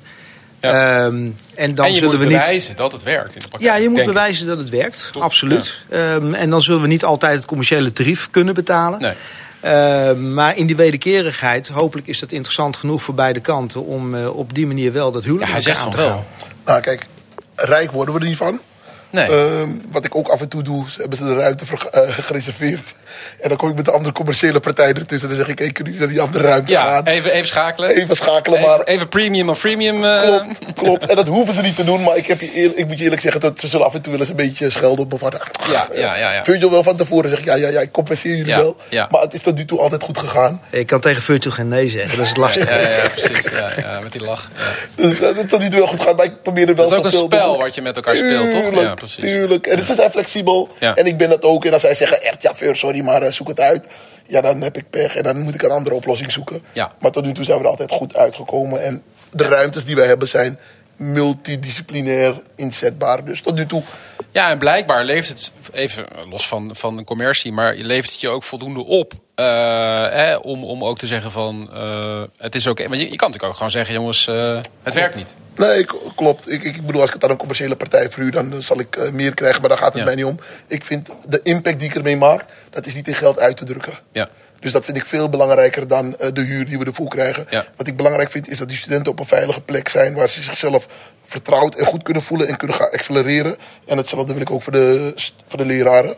Ja. 0.61 1.05
Ehm, 1.05 1.15
en 1.55 1.75
dan 1.75 1.85
en 1.85 1.91
je 1.91 1.97
zullen 1.97 2.09
moet 2.15 2.23
we 2.23 2.29
niet. 2.29 2.37
bewijzen 2.41 2.75
dat 2.75 2.91
het 2.91 3.03
werkt 3.03 3.33
in 3.35 3.39
de 3.41 3.47
praktijk. 3.47 3.73
Ja, 3.75 3.81
je 3.83 3.89
moet 3.89 3.99
ik. 3.99 4.05
bewijzen 4.05 4.47
dat 4.47 4.57
het 4.57 4.69
werkt. 4.69 5.09
Absoluut. 5.19 5.75
Ehm, 5.89 6.33
en 6.33 6.49
dan 6.49 6.61
zullen 6.61 6.81
we 6.81 6.87
niet 6.87 7.03
altijd 7.03 7.35
het 7.35 7.45
commerciële 7.45 7.91
tarief 7.93 8.27
kunnen 8.31 8.53
betalen. 8.53 8.99
Nee. 9.01 9.13
Ehm, 9.59 10.33
maar 10.33 10.57
in 10.57 10.65
die 10.67 10.75
wederkerigheid, 10.75 11.67
hopelijk 11.67 12.07
is 12.07 12.19
dat 12.19 12.31
interessant 12.31 12.77
genoeg 12.77 13.01
voor 13.03 13.13
beide 13.13 13.39
kanten 13.39 13.85
om 13.85 14.15
eh, 14.15 14.35
op 14.37 14.53
die 14.53 14.67
manier 14.67 14.93
wel 14.93 15.11
dat 15.11 15.23
Ja, 15.23 15.27
huwelijk 15.29 15.51
hij 15.51 15.59
met 15.63 15.67
zegt 15.67 15.83
aan 15.85 15.89
te 15.91 15.97
wel. 15.97 16.07
gaan. 16.09 16.23
Nou, 16.65 16.81
kijk, 16.81 17.05
rijk 17.55 17.91
worden 17.91 18.13
we 18.13 18.19
er 18.19 18.25
niet 18.27 18.37
van. 18.37 18.59
Nee. 19.09 19.25
Ehm, 19.25 19.69
wat 19.91 20.05
ik 20.05 20.15
ook 20.15 20.27
af 20.27 20.41
en 20.41 20.47
toe 20.47 20.61
doe, 20.63 20.85
is 20.87 20.97
hebben 20.97 21.17
ze 21.17 21.23
de 21.23 21.35
ruimte 21.35 21.65
eh, 21.91 22.01
gereserveerd. 22.09 22.93
En 23.41 23.49
dan 23.49 23.57
kom 23.57 23.69
ik 23.69 23.75
met 23.75 23.85
de 23.85 23.91
andere 23.91 24.13
commerciële 24.13 24.59
partijen 24.59 24.95
ertussen. 24.95 25.29
En 25.29 25.35
dan 25.35 25.45
zeg 25.45 25.53
ik, 25.53 25.59
hey, 25.59 25.71
kunnen 25.71 25.93
jullie 25.93 26.07
naar 26.07 26.15
die 26.17 26.25
andere 26.25 26.43
ruimte 26.47 26.71
ja, 26.71 26.81
gaan? 26.83 27.05
even, 27.05 27.31
even 27.31 27.47
schakelen. 27.47 27.89
Even 27.89 28.15
schakelen, 28.15 28.59
Even, 28.59 28.69
maar... 28.69 28.83
even 28.83 29.09
premium 29.09 29.49
of 29.49 29.59
freemium. 29.59 30.03
eh, 30.05 30.21
Klopt, 30.21 30.59
klopt. 30.81 31.05
En 31.05 31.15
dat 31.15 31.27
hoeven 31.27 31.53
ze 31.53 31.61
niet 31.61 31.75
te 31.75 31.83
doen. 31.83 32.03
Maar 32.03 32.17
ik, 32.17 32.27
heb 32.27 32.41
je 32.41 32.51
ik 32.75 32.87
moet 32.87 32.97
je 32.97 33.03
eerlijk 33.03 33.21
zeggen, 33.21 33.41
dat 33.41 33.59
ze 33.59 33.67
zullen 33.67 33.85
af 33.85 33.93
en 33.93 34.01
toe 34.01 34.11
wel 34.11 34.21
eens 34.21 34.29
een 34.29 34.35
beetje 34.35 34.69
schelden 34.69 34.99
op 35.05 35.11
me. 35.11 35.17
Van, 35.17 35.33
Ja, 35.71 35.87
ja, 35.93 36.15
ja, 36.17 36.33
ja. 36.33 36.43
Virgil 36.43 36.71
wel 36.71 36.83
van 36.83 36.95
tevoren 36.95 37.29
zegt, 37.29 37.43
ja, 37.43 37.55
ja, 37.55 37.67
ja, 37.67 37.79
ik 37.79 37.91
compenseer 37.91 38.31
jullie 38.35 38.51
Ja, 38.51 38.57
wel. 38.57 38.75
ja. 38.89 39.07
Maar 39.11 39.21
het 39.21 39.33
is 39.33 39.41
tot 39.41 39.55
nu 39.55 39.65
toe 39.65 39.79
altijd 39.79 40.03
goed 40.03 40.17
gegaan. 40.17 40.61
Ik 40.69 40.87
kan 40.87 40.99
tegen 40.99 41.21
Virtual 41.21 41.55
geen 41.55 41.67
nee 41.67 41.89
zeggen, 41.89 42.11
dat 42.17 42.19
is 42.23 42.29
het 42.29 42.37
lastige. 42.37 42.73
Ja, 42.73 42.79
ja, 42.81 42.89
ja, 42.89 43.09
precies. 43.09 43.51
Ja, 43.51 43.69
ja, 43.77 43.99
met 44.03 44.11
die 44.11 44.21
lach. 44.23 44.49
Ja. 44.95 45.03
Dus 45.03 45.19
dat 45.19 45.35
is 45.37 45.43
tot 45.49 45.59
nu 45.59 45.69
toe 45.69 45.79
wel 45.79 45.87
goed 45.87 45.99
gegaan. 45.99 46.15
Maar 46.15 46.25
ik 46.25 46.41
probeer 46.41 46.69
er 46.69 46.75
wel 46.75 46.89
Dat 46.89 47.05
is 47.05 47.15
ook 47.15 47.31
een 47.31 47.37
spel 47.37 47.59
wat 47.59 47.75
je 47.75 47.81
met 47.81 47.95
elkaar 47.95 48.15
speelt, 48.15 48.51
toch? 48.51 48.71
Tuurlijk, 48.97 49.15
Ja, 49.19 49.21
precies. 49.21 49.23
Tuurlijk. 49.23 49.67
En 49.67 49.85
ze 49.85 49.93
zijn 49.93 50.11
flexibel. 50.11 50.69
En 50.79 51.05
ik 51.05 51.17
ben 51.17 51.29
dat 51.29 51.43
ook. 51.43 51.65
En 51.65 51.73
als 51.73 51.81
zij 51.81 51.93
zeggen 51.93 52.21
echt, 52.21 52.41
ja, 52.41 52.55
Vir, 52.55 52.75
sorry, 52.75 53.03
maar 53.03 53.21
eh, 53.21 53.31
zoek 53.31 53.47
het 53.47 53.59
uit. 53.59 53.87
Ja, 54.25 54.41
dan 54.41 54.61
heb 54.61 54.77
ik 54.77 54.89
pech. 54.89 55.15
En 55.15 55.23
dan 55.23 55.41
moet 55.41 55.53
ik 55.53 55.61
een 55.61 55.71
andere 55.71 55.95
oplossing 55.95 56.31
zoeken. 56.31 56.61
Ja. 56.73 56.91
Maar 56.99 57.11
tot 57.11 57.25
nu 57.25 57.33
toe 57.33 57.43
zijn 57.43 57.57
we 57.57 57.63
er 57.63 57.69
altijd 57.69 57.91
goed 57.91 58.15
uitgekomen. 58.15 58.83
En 58.83 59.03
de 59.31 59.43
ruimtes 59.43 59.85
die 59.85 59.95
wij 59.95 60.07
hebben 60.07 60.27
zijn 60.27 60.59
multidisciplinair 60.95 62.41
inzetbaar. 62.55 63.25
Dus 63.25 63.41
tot 63.41 63.55
nu 63.55 63.65
toe 63.65 63.83
Ja, 64.31 64.49
en 64.49 64.57
blijkbaar 64.57 65.03
levert 65.03 65.27
het, 65.27 65.51
even 65.71 66.05
los 66.29 66.47
van, 66.47 66.75
van 66.75 66.97
de 66.97 67.03
commercie, 67.03 67.51
maar 67.51 67.77
je 67.77 67.83
levert 67.83 68.11
het 68.11 68.21
je 68.21 68.29
ook 68.29 68.43
voldoende 68.43 68.85
op. 68.85 69.13
eh, 69.37 70.37
om, 70.41 70.63
om 70.63 70.83
ook 70.83 70.97
te 70.97 71.07
zeggen 71.07 71.31
van, 71.31 71.69
eh, 71.73 72.21
het 72.37 72.55
is 72.55 72.67
oké. 72.67 72.87
Maar 72.87 72.97
je, 72.97 73.03
je 73.03 73.15
kan 73.15 73.31
natuurlijk 73.31 73.43
ook 73.43 73.55
gewoon 73.55 73.71
zeggen, 73.71 73.93
jongens, 73.93 74.27
eh, 74.27 74.59
het 74.83 74.93
werkt 74.93 75.15
niet. 75.15 75.35
Nee, 75.55 75.85
klopt. 76.15 76.51
Ik, 76.51 76.63
ik 76.63 76.85
bedoel, 76.85 76.99
als 77.01 77.09
ik 77.09 77.15
het 77.15 77.23
aan 77.23 77.29
een 77.29 77.37
commerciële 77.37 77.75
partij 77.75 78.09
verhuur, 78.09 78.31
dan 78.31 78.53
eh, 78.53 78.57
zal 78.59 78.79
ik 78.79 79.11
meer 79.11 79.33
krijgen. 79.33 79.59
Maar 79.59 79.69
daar 79.69 79.77
gaat 79.77 79.87
het 79.93 79.97
Ja. 79.97 80.03
mij 80.03 80.15
niet 80.15 80.25
om. 80.25 80.39
Ik 80.67 80.83
vind 80.83 81.09
de 81.27 81.39
impact 81.43 81.79
die 81.79 81.89
ik 81.89 81.95
ermee 81.95 82.17
maak, 82.17 82.45
dat 82.69 82.85
is 82.85 82.93
niet 82.93 83.07
in 83.07 83.15
geld 83.15 83.39
uit 83.39 83.57
te 83.57 83.65
drukken. 83.65 83.99
Ja. 84.11 84.29
Dus 84.59 84.71
dat 84.71 84.85
vind 84.85 84.97
ik 84.97 85.05
veel 85.05 85.29
belangrijker 85.29 85.87
dan 85.87 86.11
de 86.33 86.41
huur 86.41 86.65
die 86.65 86.79
we 86.79 86.85
ervoor 86.85 87.07
krijgen. 87.07 87.45
Ja. 87.49 87.65
Wat 87.75 87.87
ik 87.87 87.97
belangrijk 87.97 88.29
vind, 88.29 88.49
is 88.49 88.57
dat 88.57 88.67
die 88.67 88.77
studenten 88.77 89.11
op 89.11 89.19
een 89.19 89.25
veilige 89.25 89.61
plek 89.61 89.87
zijn... 89.87 90.13
waar 90.13 90.29
ze 90.29 90.43
zichzelf 90.43 90.87
vertrouwd 91.23 91.75
en 91.75 91.85
goed 91.85 92.03
kunnen 92.03 92.23
voelen 92.23 92.47
en 92.47 92.57
kunnen 92.57 92.77
gaan 92.77 92.91
accelereren. 92.91 93.55
En 93.85 93.97
hetzelfde 93.97 94.33
wil 94.33 94.41
ik 94.41 94.51
ook 94.51 94.61
voor 94.61 94.71
de, 94.71 95.13
voor 95.47 95.57
de 95.57 95.65
leraren. 95.65 96.15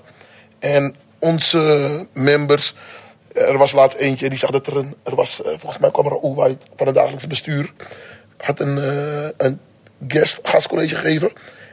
En 0.59 0.95
onze 1.19 2.07
members... 2.13 2.73
Er 3.33 3.57
was 3.57 3.71
laatst 3.71 3.97
eentje 3.97 4.29
die 4.29 4.37
zag 4.37 4.49
dat 4.49 4.67
er 4.67 4.77
een... 4.77 4.95
Er 5.03 5.15
was, 5.15 5.41
eh, 5.41 5.49
volgens 5.49 5.77
mij 5.77 5.91
kwam 5.91 6.05
er 6.05 6.23
een 6.23 6.33
White 6.33 6.65
van 6.75 6.85
het 6.85 6.95
dagelijks 6.95 7.27
bestuur. 7.27 7.73
Had 8.37 8.59
een, 8.59 8.77
eh, 8.77 9.29
een 9.37 9.59
guest 10.07 10.39
gastcollege 10.43 10.95
gegeven. 10.95 11.31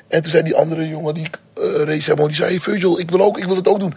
En 0.08 0.22
toen 0.22 0.30
zei 0.30 0.42
die 0.42 0.56
andere 0.56 0.88
jongen 0.88 1.14
die 1.14 1.26
eh 1.54 1.62
race 1.84 2.14
die 2.14 2.34
zei... 2.34 2.50
Hey, 2.50 2.60
Virgil, 2.60 2.98
ik 2.98 3.10
wil, 3.10 3.20
ook, 3.20 3.38
ik 3.38 3.44
wil 3.44 3.56
het 3.56 3.68
ook 3.68 3.78
doen. 3.78 3.94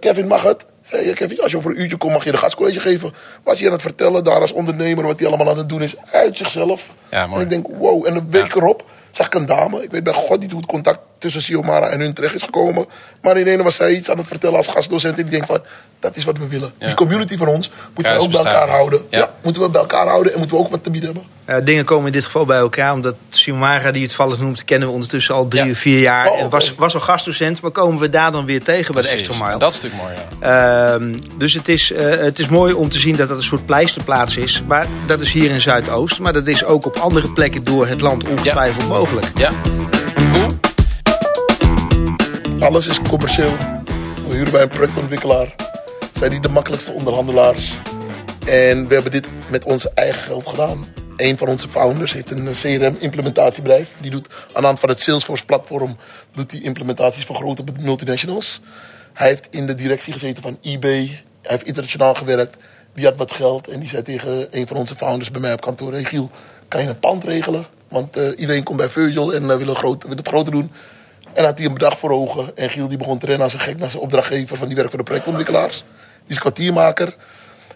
Kevin, 0.00 0.26
mag 0.26 0.42
het? 0.42 0.66
Zei 0.82 1.06
je, 1.06 1.12
Kevin, 1.12 1.40
als 1.40 1.50
je 1.50 1.56
over 1.56 1.70
een 1.70 1.80
uurtje 1.80 1.96
komt, 1.96 2.12
mag 2.12 2.24
je 2.24 2.30
de 2.30 2.36
gastcollege 2.36 2.80
geven. 2.80 3.12
Was 3.42 3.58
hij 3.58 3.66
aan 3.66 3.72
het 3.72 3.82
vertellen, 3.82 4.24
daar 4.24 4.40
als 4.40 4.52
ondernemer, 4.52 5.04
wat 5.04 5.18
hij 5.18 5.28
allemaal 5.28 5.50
aan 5.50 5.58
het 5.58 5.68
doen 5.68 5.82
is. 5.82 5.94
Uit 6.10 6.36
zichzelf. 6.36 6.92
Ja. 7.10 7.28
En 7.32 7.40
ik 7.40 7.48
denk, 7.48 7.66
wow. 7.78 8.06
En 8.06 8.16
een 8.16 8.30
week 8.30 8.54
erop 8.54 8.84
zag 9.10 9.26
ik 9.26 9.34
een 9.34 9.46
dame. 9.46 9.82
Ik 9.82 9.90
weet 9.90 10.02
bij 10.02 10.12
god 10.12 10.40
niet 10.40 10.50
hoe 10.50 10.60
het 10.60 10.70
contact 10.70 10.98
tussen 11.18 11.42
Siomara 11.42 11.86
en 11.86 12.00
hun 12.00 12.12
terecht 12.12 12.34
is 12.34 12.42
gekomen. 12.42 12.86
Maar 13.22 13.36
in 13.36 13.46
ene 13.46 13.62
was 13.62 13.74
zij 13.74 13.92
iets 13.92 14.10
aan 14.10 14.18
het 14.18 14.26
vertellen 14.26 14.56
als 14.56 14.66
gastdocent. 14.66 15.18
En 15.18 15.24
ik 15.24 15.30
denk 15.30 15.46
van, 15.46 15.60
dat 16.00 16.16
is 16.16 16.24
wat 16.24 16.38
we 16.38 16.48
willen. 16.48 16.72
Die 16.78 16.94
community 16.94 17.36
van 17.36 17.48
ons 17.48 17.70
moeten 17.94 18.14
we 18.14 18.20
ook 18.20 18.30
bij 18.30 18.38
elkaar 18.38 18.68
houden. 18.68 19.00
Ja. 19.10 19.30
moeten 19.42 19.62
we 19.62 19.68
bij 19.68 19.80
elkaar 19.80 20.06
houden 20.06 20.32
en 20.32 20.38
moeten 20.38 20.56
we 20.56 20.62
ook 20.62 20.70
wat 20.70 20.82
te 20.82 20.90
bieden 20.90 21.12
hebben. 21.12 21.34
Uh, 21.46 21.66
dingen 21.66 21.84
komen 21.84 22.06
in 22.06 22.12
dit 22.12 22.24
geval 22.24 22.44
bij 22.44 22.58
elkaar. 22.58 22.92
Omdat 22.92 23.14
Siomara, 23.30 23.90
die 23.90 24.02
het 24.02 24.14
vallen 24.14 24.38
noemt, 24.40 24.64
kennen 24.64 24.88
we 24.88 24.94
ondertussen 24.94 25.34
al 25.34 25.48
drie, 25.48 25.70
of 25.70 25.78
vier 25.78 26.00
jaar. 26.00 26.30
Oh, 26.30 26.40
en 26.40 26.48
was, 26.48 26.74
was 26.74 26.94
al 26.94 27.00
gastdocent. 27.00 27.62
Maar 27.62 27.70
komen 27.70 28.00
we 28.00 28.10
daar 28.10 28.32
dan 28.32 28.46
weer 28.46 28.62
tegen 28.62 28.94
bij 28.94 29.02
de 29.02 29.08
extra 29.08 29.34
mile. 29.44 29.58
Dat 29.58 29.74
is 29.74 29.82
natuurlijk 29.82 30.02
mooi, 30.02 30.50
ja. 30.50 30.98
Uh, 30.98 31.18
dus 31.38 31.52
het 31.52 31.68
is, 31.68 31.90
uh, 31.90 31.98
het 31.98 32.38
is 32.38 32.48
mooi 32.48 32.72
om 32.72 32.88
te 32.88 32.98
zien 32.98 33.16
dat 33.16 33.28
dat 33.28 33.36
een 33.36 33.42
soort 33.42 33.66
pleisterplaats 33.66 34.36
is. 34.36 34.62
Maar 34.66 34.86
dat 35.06 35.20
is 35.20 35.32
hier 35.32 35.50
in 35.50 35.60
Zuidoost. 35.60 36.18
Maar 36.18 36.32
dat 36.32 36.46
is 36.46 36.64
ook 36.64 36.86
op 36.86 36.96
andere 36.96 37.32
plekken 37.32 37.64
door 37.64 37.86
het 37.86 38.00
land 38.00 38.28
ongetwijfeld 38.28 38.88
mogelijk. 38.88 39.26
Ja. 39.34 39.50
Alles 42.60 42.86
is 42.86 43.00
commercieel. 43.00 43.56
We 44.28 44.34
huren 44.34 44.52
bij 44.52 44.62
een 44.62 44.68
projectontwikkelaar. 44.68 45.54
Zijn 46.14 46.30
die 46.30 46.40
de 46.40 46.48
makkelijkste 46.48 46.92
onderhandelaars. 46.92 47.76
En 48.46 48.88
we 48.88 48.94
hebben 48.94 49.12
dit 49.12 49.28
met 49.50 49.64
ons 49.64 49.92
eigen 49.94 50.22
geld 50.22 50.46
gedaan. 50.46 50.86
Een 51.16 51.36
van 51.36 51.48
onze 51.48 51.68
founders 51.68 52.12
heeft 52.12 52.30
een 52.30 52.48
CRM-implementatiebedrijf. 52.52 53.94
Die 54.00 54.10
doet 54.10 54.28
aan 54.52 54.60
de 54.60 54.66
hand 54.66 54.80
van 54.80 54.88
het 54.88 55.00
Salesforce-platform 55.00 55.96
doet 56.34 56.50
die 56.50 56.62
implementaties 56.62 57.24
voor 57.24 57.36
grote 57.36 57.64
multinationals. 57.80 58.60
Hij 59.12 59.28
heeft 59.28 59.48
in 59.50 59.66
de 59.66 59.74
directie 59.74 60.12
gezeten 60.12 60.42
van 60.42 60.58
eBay. 60.62 61.06
Hij 61.42 61.50
heeft 61.50 61.66
internationaal 61.66 62.14
gewerkt. 62.14 62.56
Die 62.94 63.04
had 63.04 63.16
wat 63.16 63.32
geld 63.32 63.68
en 63.68 63.80
die 63.80 63.88
zei 63.88 64.02
tegen 64.02 64.46
een 64.50 64.66
van 64.66 64.76
onze 64.76 64.94
founders 64.94 65.30
bij 65.30 65.40
mij 65.40 65.52
op 65.52 65.60
kantoor: 65.60 65.92
Hey 65.92 66.04
Giel, 66.04 66.30
kan 66.68 66.82
je 66.82 66.88
een 66.88 66.98
pand 66.98 67.24
regelen? 67.24 67.66
Want 67.88 68.16
uh, 68.16 68.28
iedereen 68.36 68.62
komt 68.62 68.78
bij 68.78 68.88
Virgil 68.88 69.34
en 69.34 69.42
uh, 69.42 69.56
wil, 69.56 69.74
groot, 69.74 70.04
wil 70.04 70.16
het 70.16 70.28
groter 70.28 70.52
doen. 70.52 70.70
En 71.36 71.44
had 71.44 71.58
hij 71.58 71.66
een 71.66 71.72
bedrag 71.72 71.98
voor 71.98 72.10
ogen. 72.10 72.56
En 72.56 72.70
Giel 72.70 72.88
die 72.88 72.98
begon 72.98 73.18
te 73.18 73.26
rennen 73.26 73.44
als 73.44 73.52
een 73.52 73.60
gek 73.60 73.78
naar 73.78 73.88
zijn 73.88 74.02
opdrachtgever 74.02 74.56
van 74.56 74.66
die 74.66 74.76
werk 74.76 74.88
voor 74.88 74.98
de 74.98 75.04
projectontwikkelaars. 75.04 75.84
Die 76.24 76.36
is 76.36 76.38
kwartiermaker. 76.38 77.16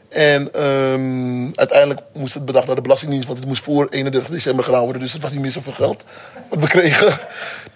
En 0.09 0.64
um, 0.66 1.53
uiteindelijk 1.55 2.01
moest 2.12 2.35
het 2.35 2.44
bedrag 2.44 2.66
naar 2.66 2.75
de 2.75 2.81
Belastingdienst, 2.81 3.27
want 3.27 3.38
het 3.38 3.49
moest 3.49 3.62
voor 3.62 3.88
31 3.90 4.31
december 4.31 4.64
gedaan 4.64 4.83
worden. 4.83 5.03
Dus 5.03 5.12
het 5.12 5.23
was 5.23 5.31
niet 5.31 5.40
meer 5.40 5.51
zoveel 5.51 5.73
geld 5.73 6.05
wat 6.49 6.61
we 6.61 6.66
kregen. 6.66 7.18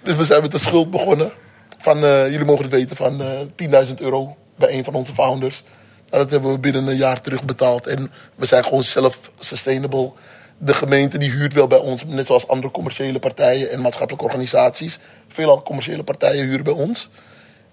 Dus 0.02 0.14
we 0.14 0.24
zijn 0.24 0.42
met 0.42 0.50
de 0.50 0.58
schuld 0.58 0.90
begonnen. 0.90 1.32
Van, 1.78 2.04
uh, 2.04 2.30
jullie 2.30 2.44
mogen 2.44 2.62
het 2.62 2.72
weten, 2.72 2.96
van 2.96 3.20
uh, 3.20 3.86
10.000 3.86 3.94
euro 3.94 4.36
bij 4.56 4.72
een 4.72 4.84
van 4.84 4.94
onze 4.94 5.14
founders. 5.14 5.62
Nou, 6.10 6.22
dat 6.22 6.30
hebben 6.30 6.52
we 6.52 6.58
binnen 6.58 6.86
een 6.86 6.96
jaar 6.96 7.20
terugbetaald. 7.20 7.86
En 7.86 8.12
we 8.34 8.46
zijn 8.46 8.64
gewoon 8.64 8.84
self-sustainable. 8.84 10.12
De 10.58 10.74
gemeente 10.74 11.18
die 11.18 11.30
huurt 11.30 11.52
wel 11.52 11.66
bij 11.66 11.78
ons, 11.78 12.04
net 12.06 12.26
zoals 12.26 12.48
andere 12.48 12.72
commerciële 12.72 13.18
partijen 13.18 13.70
en 13.70 13.80
maatschappelijke 13.80 14.26
organisaties. 14.26 14.98
Veelal 15.28 15.62
commerciële 15.62 16.02
partijen 16.02 16.44
huren 16.44 16.64
bij 16.64 16.72
ons. 16.72 17.08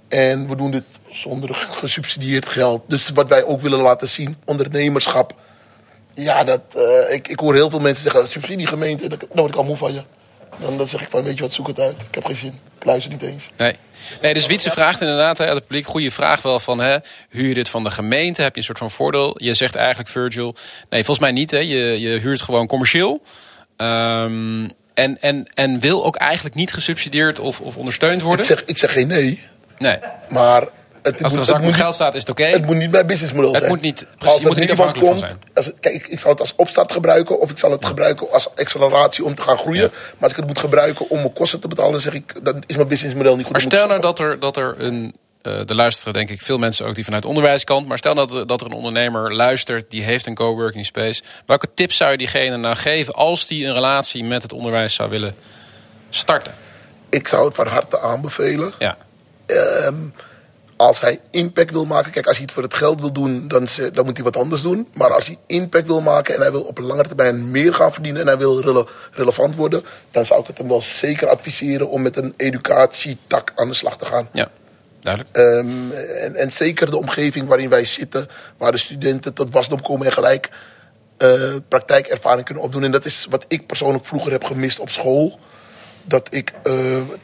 En 0.07 0.47
we 0.47 0.55
doen 0.55 0.71
dit 0.71 0.83
zonder 1.09 1.55
gesubsidieerd 1.55 2.45
geld. 2.45 2.83
Dus 2.87 3.09
wat 3.09 3.29
wij 3.29 3.43
ook 3.43 3.61
willen 3.61 3.79
laten 3.79 4.07
zien, 4.07 4.37
ondernemerschap. 4.45 5.35
Ja, 6.13 6.43
dat, 6.43 6.61
uh, 6.75 7.13
ik, 7.13 7.27
ik 7.27 7.39
hoor 7.39 7.53
heel 7.53 7.69
veel 7.69 7.79
mensen 7.79 8.03
zeggen, 8.03 8.27
subsidiegemeente, 8.27 9.07
daar 9.07 9.19
word 9.31 9.49
ik 9.49 9.55
al 9.55 9.63
moe 9.63 9.77
van 9.77 9.93
je. 9.93 10.03
Dan, 10.59 10.77
dan 10.77 10.87
zeg 10.87 11.01
ik 11.01 11.09
van, 11.09 11.23
weet 11.23 11.37
je 11.37 11.43
wat, 11.43 11.51
zoek 11.51 11.67
het 11.67 11.79
uit. 11.79 12.01
Ik 12.01 12.15
heb 12.15 12.25
geen 12.25 12.35
zin. 12.35 12.70
Luister 12.83 13.11
niet 13.11 13.21
eens. 13.21 13.49
Nee, 13.57 13.75
nee 14.21 14.33
dus 14.33 14.45
Wietse 14.45 14.69
vraagt 14.69 15.01
inderdaad 15.01 15.37
hè, 15.37 15.45
het 15.45 15.61
publiek, 15.67 15.85
goede 15.85 16.11
vraag 16.11 16.41
wel 16.41 16.59
van, 16.59 16.79
hè, 16.79 16.97
huur 17.29 17.47
je 17.47 17.53
dit 17.53 17.69
van 17.69 17.83
de 17.83 17.91
gemeente? 17.91 18.41
Heb 18.41 18.53
je 18.53 18.59
een 18.59 18.65
soort 18.65 18.77
van 18.77 18.91
voordeel? 18.91 19.35
Je 19.37 19.53
zegt 19.53 19.75
eigenlijk, 19.75 20.09
Virgil, 20.09 20.55
nee, 20.89 21.03
volgens 21.03 21.19
mij 21.19 21.31
niet. 21.31 21.51
Hè. 21.51 21.57
Je, 21.57 21.99
je 21.99 22.19
huurt 22.19 22.41
gewoon 22.41 22.67
commercieel. 22.67 23.21
Um, 23.77 24.71
en, 24.93 25.21
en, 25.21 25.45
en 25.53 25.79
wil 25.79 26.05
ook 26.05 26.15
eigenlijk 26.15 26.55
niet 26.55 26.73
gesubsidieerd 26.73 27.39
of, 27.39 27.59
of 27.59 27.75
ondersteund 27.75 28.21
worden? 28.21 28.45
Ik 28.45 28.51
zeg, 28.51 28.63
ik 28.65 28.77
zeg 28.77 28.91
geen 28.91 29.07
nee. 29.07 29.43
Nee. 29.77 29.97
Maar 30.29 30.67
het, 31.01 31.23
als 31.23 31.33
er 31.33 31.39
een 31.39 31.45
zak 31.45 31.73
geld 31.73 31.93
staat, 31.93 32.15
is 32.15 32.19
het 32.19 32.29
oké. 32.29 32.43
Het 32.43 32.65
moet 32.65 32.75
niet 32.75 32.91
bij 32.91 33.05
businessmodel 33.05 33.49
zijn. 33.49 33.61
Het 33.61 33.71
moet 33.71 33.81
niet, 33.81 34.05
als 34.17 34.41
er 34.41 34.47
moet 34.47 34.57
niet 34.57 34.69
iemand 34.69 34.97
komt, 34.97 35.25
als, 35.53 35.71
kijk, 35.79 36.07
ik, 36.07 36.19
zal 36.19 36.31
het 36.31 36.39
als 36.39 36.53
opstart 36.55 36.91
gebruiken 36.91 37.39
of 37.39 37.51
ik 37.51 37.57
zal 37.57 37.71
het 37.71 37.85
gebruiken 37.85 38.31
als 38.31 38.55
acceleratie 38.55 39.25
om 39.25 39.35
te 39.35 39.41
gaan 39.41 39.57
groeien. 39.57 39.89
Maar 39.91 40.19
als 40.19 40.31
ik 40.31 40.37
het 40.37 40.47
moet 40.47 40.59
gebruiken 40.59 41.09
om 41.09 41.17
mijn 41.17 41.33
kosten 41.33 41.59
te 41.59 41.67
betalen, 41.67 41.91
dan 41.91 42.01
zeg 42.01 42.13
ik, 42.13 42.45
dan 42.45 42.63
is 42.67 42.75
mijn 42.75 42.87
businessmodel 42.87 43.35
niet 43.35 43.45
goed. 43.45 43.51
Maar 43.51 43.61
stel 43.61 43.87
nou 43.87 44.01
dat 44.01 44.19
er, 44.19 44.39
dat 44.39 44.57
er 44.57 44.75
een 44.77 45.15
uh, 45.43 45.69
er 45.69 45.75
luisteren 45.75 46.13
denk 46.13 46.29
ik 46.29 46.41
veel 46.41 46.57
mensen 46.57 46.85
ook 46.85 46.95
die 46.95 47.03
vanuit 47.03 47.25
onderwijskant. 47.25 47.87
Maar 47.87 47.97
stel 47.97 48.15
dat, 48.15 48.47
dat 48.47 48.61
er 48.61 48.67
een 48.67 48.73
ondernemer 48.73 49.33
luistert 49.33 49.89
die 49.89 50.03
heeft 50.03 50.25
een 50.25 50.35
coworking 50.35 50.85
space. 50.85 51.23
Welke 51.45 51.67
tips 51.73 51.97
zou 51.97 52.11
je 52.11 52.17
diegene 52.17 52.57
nou 52.57 52.75
geven 52.75 53.13
als 53.13 53.47
die 53.47 53.65
een 53.65 53.73
relatie 53.73 54.23
met 54.23 54.41
het 54.41 54.53
onderwijs 54.53 54.93
zou 54.93 55.09
willen 55.09 55.35
starten? 56.09 56.53
Ik 57.09 57.27
zou 57.27 57.45
het 57.45 57.55
van 57.55 57.67
harte 57.67 57.99
aanbevelen. 57.99 58.73
Ja. 58.79 58.97
Um, 59.47 60.13
als 60.81 61.01
hij 61.01 61.19
impact 61.29 61.71
wil 61.71 61.85
maken, 61.85 62.11
kijk, 62.11 62.27
als 62.27 62.35
hij 62.35 62.45
het 62.45 62.53
voor 62.53 62.63
het 62.63 62.73
geld 62.73 62.99
wil 62.99 63.11
doen, 63.11 63.47
dan, 63.47 63.67
dan 63.93 64.05
moet 64.05 64.15
hij 64.15 64.23
wat 64.23 64.37
anders 64.37 64.61
doen. 64.61 64.87
Maar 64.93 65.13
als 65.13 65.27
hij 65.27 65.37
impact 65.47 65.87
wil 65.87 66.01
maken 66.01 66.35
en 66.35 66.41
hij 66.41 66.51
wil 66.51 66.61
op 66.61 66.77
langere 66.77 67.07
termijn 67.07 67.51
meer 67.51 67.73
gaan 67.73 67.93
verdienen 67.93 68.21
en 68.21 68.27
hij 68.27 68.37
wil 68.37 68.61
rele 68.61 68.87
relevant 69.11 69.55
worden, 69.55 69.83
dan 70.11 70.25
zou 70.25 70.41
ik 70.41 70.47
het 70.47 70.57
hem 70.57 70.67
wel 70.67 70.81
zeker 70.81 71.27
adviseren 71.27 71.89
om 71.89 72.01
met 72.01 72.17
een 72.17 72.33
educatietak 72.37 73.51
aan 73.55 73.67
de 73.67 73.73
slag 73.73 73.97
te 73.97 74.05
gaan. 74.05 74.29
Ja. 74.31 74.49
Duidelijk. 74.99 75.37
Um, 75.37 75.91
en, 75.91 76.35
en, 76.35 76.51
zeker 76.51 76.89
de 76.89 76.97
omgeving 76.97 77.47
waarin 77.47 77.69
wij 77.69 77.85
zitten, 77.85 78.27
waar 78.57 78.71
de 78.71 78.77
studenten 78.77 79.33
tot 79.33 79.51
wasdom 79.51 79.81
komen 79.81 80.05
en 80.05 80.13
gelijk 80.13 80.49
uh, 81.17 81.55
praktijkervaring 81.67 82.45
kunnen 82.45 82.63
opdoen. 82.63 82.83
En 82.83 82.91
dat 82.91 83.05
is 83.05 83.27
wat 83.29 83.45
ik 83.47 83.67
persoonlijk 83.67 84.05
vroeger 84.05 84.31
heb 84.31 84.43
gemist 84.43 84.79
op 84.79 84.89
school 84.89 85.39
dat 86.03 86.27
ik 86.33 86.53
uh, 86.63 86.73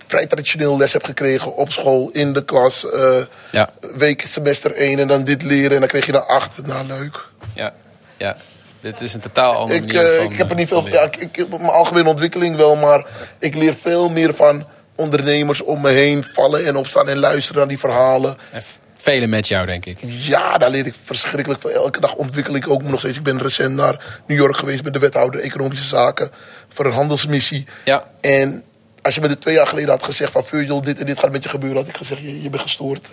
vrij 0.08 0.26
traditioneel 0.26 0.78
les 0.78 0.94
heb 0.94 1.04
gekregen 1.04 1.56
op 1.56 1.72
school, 1.72 2.10
in 2.12 2.34
de 2.34 2.46
klas. 2.46 2.86
Uh, 2.94 3.16
ja. 3.52 3.70
Week 3.96 4.26
semester 4.28 4.74
1 4.74 5.00
en 5.00 5.08
dan 5.08 5.24
dit 5.24 5.44
leren 5.44 5.72
en 5.72 5.80
dan 5.80 5.88
kreeg 5.88 6.06
je 6.06 6.12
dan 6.12 6.28
8. 6.28 6.68
Nou, 6.68 6.86
leuk. 6.86 7.26
Ja, 7.54 7.74
ja. 8.18 8.38
Dit 8.82 9.02
is 9.02 9.14
een 9.14 9.20
totaal 9.20 9.56
andere 9.56 9.80
ik, 9.80 9.94
manier 9.94 10.16
uh, 10.16 10.24
Ik 10.24 10.38
heb 10.38 10.50
er 10.50 10.56
niet 10.56 10.68
veel... 10.68 10.88
Ja, 10.88 11.02
ik, 11.02 11.16
ik 11.16 11.36
heb 11.36 11.50
mijn 11.50 11.62
algemene 11.62 12.10
ontwikkeling 12.10 12.56
wel, 12.56 12.76
maar 12.76 13.06
ik 13.40 13.56
leer 13.56 13.74
veel 13.74 14.10
meer 14.10 14.36
van 14.36 14.68
ondernemers 14.96 15.62
om 15.62 15.82
me 15.82 15.90
heen 15.90 16.24
vallen 16.24 16.66
en 16.66 16.76
opstaan 16.76 17.10
en 17.10 17.18
luisteren 17.18 17.58
naar 17.58 17.68
die 17.68 17.80
verhalen. 17.80 18.38
En 18.52 18.64
velen 18.98 19.30
met 19.30 19.48
jou, 19.48 19.66
denk 19.66 19.86
ik. 19.86 19.98
Ja, 20.02 20.58
daar 20.58 20.70
leer 20.70 20.86
ik 20.86 20.94
verschrikkelijk 21.04 21.62
veel. 21.62 21.72
Elke 21.72 22.00
dag 22.00 22.16
ontwikkel 22.16 22.56
ik 22.56 22.70
ook 22.70 22.84
nog 22.84 23.00
steeds. 23.00 23.18
Ik 23.18 23.24
ben 23.24 23.42
recent 23.42 23.76
naar 23.76 24.22
New 24.28 24.38
York 24.38 24.58
geweest 24.58 24.84
met 24.84 24.94
de 24.94 25.00
wethouder 25.00 25.40
Economische 25.40 25.86
Zaken 25.86 26.30
voor 26.70 26.86
een 26.86 26.92
handelsmissie. 26.92 27.68
Ja. 27.84 28.04
En 28.22 28.64
als 29.08 29.16
je 29.16 29.22
me 29.22 29.28
dit 29.28 29.42
twee 29.42 29.56
jaar 29.56 29.68
geleden 29.68 29.90
had 29.90 30.04
gezegd 30.04 30.32
van 30.32 30.46
Virgil, 30.46 30.82
dit 30.82 31.00
en 31.00 31.06
dit 31.06 31.20
gaat 31.20 31.32
met 31.32 31.44
je 31.44 31.50
gebeuren, 31.50 31.78
had 31.78 31.88
ik 31.88 31.98
gezegd, 31.98 32.22
je, 32.22 32.42
je 32.42 32.50
bent 32.50 32.62
gestoord. 32.62 33.10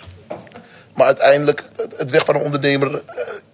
Maar 0.94 1.06
uiteindelijk, 1.06 1.62
het 1.96 2.10
weg 2.10 2.24
van 2.24 2.34
een 2.34 2.42
ondernemer, 2.42 3.02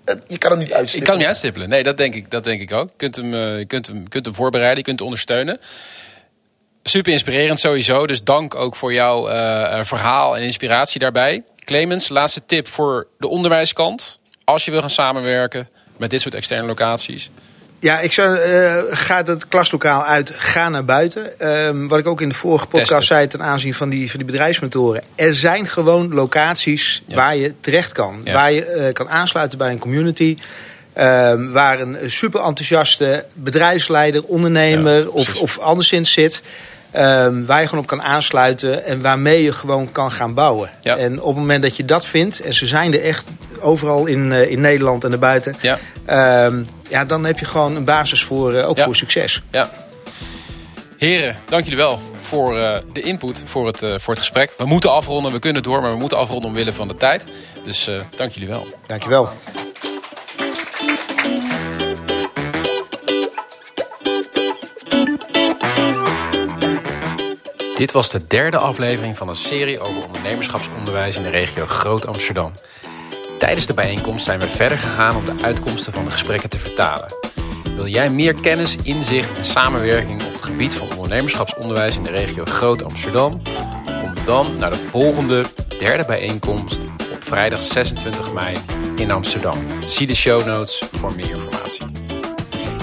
eh, 0.05 0.14
je 0.26 0.38
kan 0.38 0.50
hem 0.50 0.61
niet 0.61 0.72
uitstippelen. 0.72 0.92
Ik 0.92 1.00
kan 1.00 1.09
hem 1.09 1.18
niet 1.18 1.26
uitstippelen. 1.26 1.68
Nee, 1.68 1.83
dat 1.83 1.96
denk 1.96 2.14
ik, 2.14 2.31
dat 2.31 2.44
denk 2.44 2.61
ik 2.61 2.72
ook. 2.72 2.88
Je 2.88 2.94
kunt 2.96 3.16
hem, 3.16 3.35
eh, 3.35 3.59
je 3.59 3.64
kunt 3.64 3.87
hem, 3.87 4.09
kunt 4.09 4.24
hem 4.24 4.35
voorbereiden, 4.35 4.79
je 4.79 4.85
kunt 4.85 4.98
hem 4.98 5.09
ondersteunen. 5.09 5.61
Super 6.83 7.12
inspirerend 7.12 7.61
sowieso. 7.61 8.07
Dus 8.07 8.22
dank 8.22 8.55
ook 8.55 8.76
voor 8.76 8.92
jouw 8.92 9.29
uh, 9.29 9.85
verhaal 9.85 10.37
en 10.37 10.42
inspiratie 10.42 11.00
daarbij. 11.00 11.42
Clemens, 11.64 12.09
laatste 12.09 12.42
tip 12.46 12.68
voor 12.68 13.07
de 13.18 13.29
onderwijskant. 13.29 14.18
Als 14.44 14.64
je 14.64 14.70
wil 14.70 14.81
gaan 14.81 14.90
samenwerken 14.90 15.68
met 15.96 16.11
dit 16.11 16.20
soort 16.20 16.35
externe 16.35 16.66
locaties. 16.66 17.31
Ja, 17.82 18.00
ik 18.00 18.12
zou, 18.12 18.36
uh, 18.36 18.76
ga 18.90 19.22
het 19.24 19.48
klaslokaal 19.48 20.04
uit, 20.04 20.32
ga 20.36 20.68
naar 20.68 20.84
buiten. 20.84 21.48
Um, 21.66 21.88
wat 21.88 21.98
ik 21.98 22.06
ook 22.06 22.20
in 22.20 22.28
de 22.28 22.34
vorige 22.34 22.66
podcast 22.66 23.06
zei 23.06 23.26
ten 23.26 23.42
aanzien 23.42 23.74
van 23.74 23.88
die, 23.88 24.10
van 24.10 24.18
die 24.18 24.26
bedrijfsmentoren. 24.26 25.02
Er 25.14 25.34
zijn 25.34 25.66
gewoon 25.66 26.14
locaties 26.14 27.02
waar 27.14 27.36
je 27.36 27.54
terecht 27.60 27.92
kan. 27.92 28.24
Waar 28.24 28.52
je 28.52 28.74
uh, 28.76 28.92
kan 28.92 29.08
aansluiten 29.08 29.58
bij 29.58 29.70
een 29.70 29.78
community. 29.78 30.36
Um, 30.98 31.52
waar 31.52 31.80
een 31.80 31.96
super 32.06 32.40
enthousiaste 32.40 33.24
bedrijfsleider, 33.32 34.24
ondernemer 34.24 34.98
ja, 34.98 35.08
of, 35.08 35.36
of 35.36 35.58
anderszins 35.58 36.12
zit. 36.12 36.42
Um, 36.96 37.46
waar 37.46 37.60
je 37.60 37.66
gewoon 37.66 37.82
op 37.82 37.86
kan 37.86 38.02
aansluiten 38.02 38.84
en 38.84 39.02
waarmee 39.02 39.42
je 39.42 39.52
gewoon 39.52 39.92
kan 39.92 40.10
gaan 40.10 40.34
bouwen. 40.34 40.70
Ja. 40.80 40.96
En 40.96 41.20
op 41.20 41.26
het 41.26 41.36
moment 41.36 41.62
dat 41.62 41.76
je 41.76 41.84
dat 41.84 42.06
vindt, 42.06 42.40
en 42.40 42.52
ze 42.52 42.66
zijn 42.66 42.94
er 42.94 43.02
echt 43.02 43.24
overal 43.60 44.06
in, 44.06 44.30
uh, 44.30 44.50
in 44.50 44.60
Nederland 44.60 45.04
en 45.04 45.10
daarbuiten, 45.10 45.56
ja. 45.60 45.78
Um, 46.44 46.66
ja, 46.90 47.05
dan 47.05 47.24
heb 47.24 47.38
je 47.38 47.44
gewoon 47.44 47.76
een 47.76 47.85
basis 47.85 48.24
voor, 48.24 48.53
uh, 48.53 48.68
ook 48.68 48.76
ja. 48.76 48.85
voor 48.85 48.96
succes. 48.96 49.42
Ja. 49.50 49.70
Heren, 50.96 51.37
dank 51.48 51.62
jullie 51.62 51.79
wel 51.79 52.00
voor 52.20 52.57
uh, 52.57 52.76
de 52.92 53.00
input, 53.00 53.42
voor 53.44 53.66
het, 53.66 53.79
voor 53.79 54.14
het 54.14 54.18
gesprek. 54.18 54.55
We 54.59 54.64
moeten 54.64 54.92
afronden, 54.92 55.33
we 55.33 55.38
kunnen 55.38 55.62
door, 55.62 55.83
maar 55.83 55.90
we 55.90 55.98
moeten 55.98 56.18
afronden 56.18 56.48
omwille 56.48 56.72
van 56.72 56.88
de 56.88 56.96
tijd. 56.96 57.24
Dus 57.64 57.90
dank 58.16 58.31
jullie 58.31 58.48
wel. 58.48 58.66
Dank 58.87 59.03
je 59.03 59.09
wel. 59.09 59.29
Dit 67.81 67.92
was 67.92 68.11
de 68.11 68.26
derde 68.26 68.59
aflevering 68.59 69.16
van 69.16 69.29
een 69.29 69.37
serie 69.37 69.81
over 69.81 70.05
ondernemerschapsonderwijs 70.05 71.16
in 71.16 71.22
de 71.22 71.29
regio 71.29 71.66
Groot 71.66 72.07
Amsterdam. 72.07 72.53
Tijdens 73.40 73.66
de 73.66 73.74
bijeenkomst 73.74 74.24
zijn 74.24 74.40
we 74.40 74.48
verder 74.48 74.79
gegaan 74.79 75.16
om 75.16 75.24
de 75.24 75.42
uitkomsten 75.42 75.92
van 75.92 76.05
de 76.05 76.11
gesprekken 76.11 76.50
te 76.50 76.59
vertalen. 76.59 77.14
Wil 77.74 77.87
jij 77.87 78.11
meer 78.11 78.35
kennis, 78.35 78.76
inzicht 78.83 79.38
en 79.38 79.44
samenwerking 79.44 80.24
op 80.24 80.33
het 80.33 80.42
gebied 80.42 80.74
van 80.74 80.88
ondernemerschapsonderwijs 80.96 81.96
in 81.96 82.03
de 82.03 82.11
regio 82.11 82.44
Groot 82.44 82.83
Amsterdam? 82.83 83.42
dan 84.31 84.57
naar 84.57 84.70
de 84.70 84.87
volgende 84.90 85.44
derde 85.79 86.05
bijeenkomst 86.05 86.83
op 87.12 87.24
vrijdag 87.24 87.62
26 87.62 88.33
mei 88.33 88.57
in 88.96 89.11
Amsterdam. 89.11 89.59
Zie 89.87 90.07
de 90.07 90.14
show 90.14 90.46
notes 90.46 90.83
voor 90.92 91.14
meer 91.14 91.31
informatie. 91.31 91.87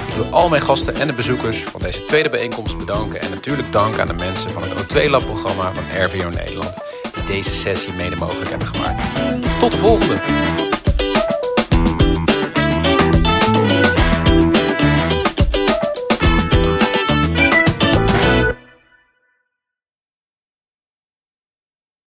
Ik 0.08 0.14
wil 0.16 0.26
al 0.32 0.50
mijn 0.50 0.62
gasten 0.62 0.96
en 0.96 1.08
de 1.08 1.14
bezoekers 1.14 1.58
van 1.58 1.82
deze 1.82 2.06
tweede 2.06 2.30
bijeenkomst 2.30 2.78
bedanken. 2.78 3.22
En 3.22 3.30
natuurlijk 3.30 3.72
dank 3.72 4.00
aan 4.00 4.08
de 4.08 4.14
mensen 4.14 4.52
van 4.52 4.64
het 4.64 4.72
O2-lab-programma 4.72 5.72
van 5.74 6.04
RVO 6.04 6.30
Nederland. 6.30 6.97
Deze 7.28 7.54
sessie 7.54 7.94
mede 7.94 8.16
mogelijk 8.16 8.50
hebben 8.50 8.68
gemaakt. 8.68 9.60
Tot 9.60 9.72
de 9.72 9.78
volgende! 9.78 10.67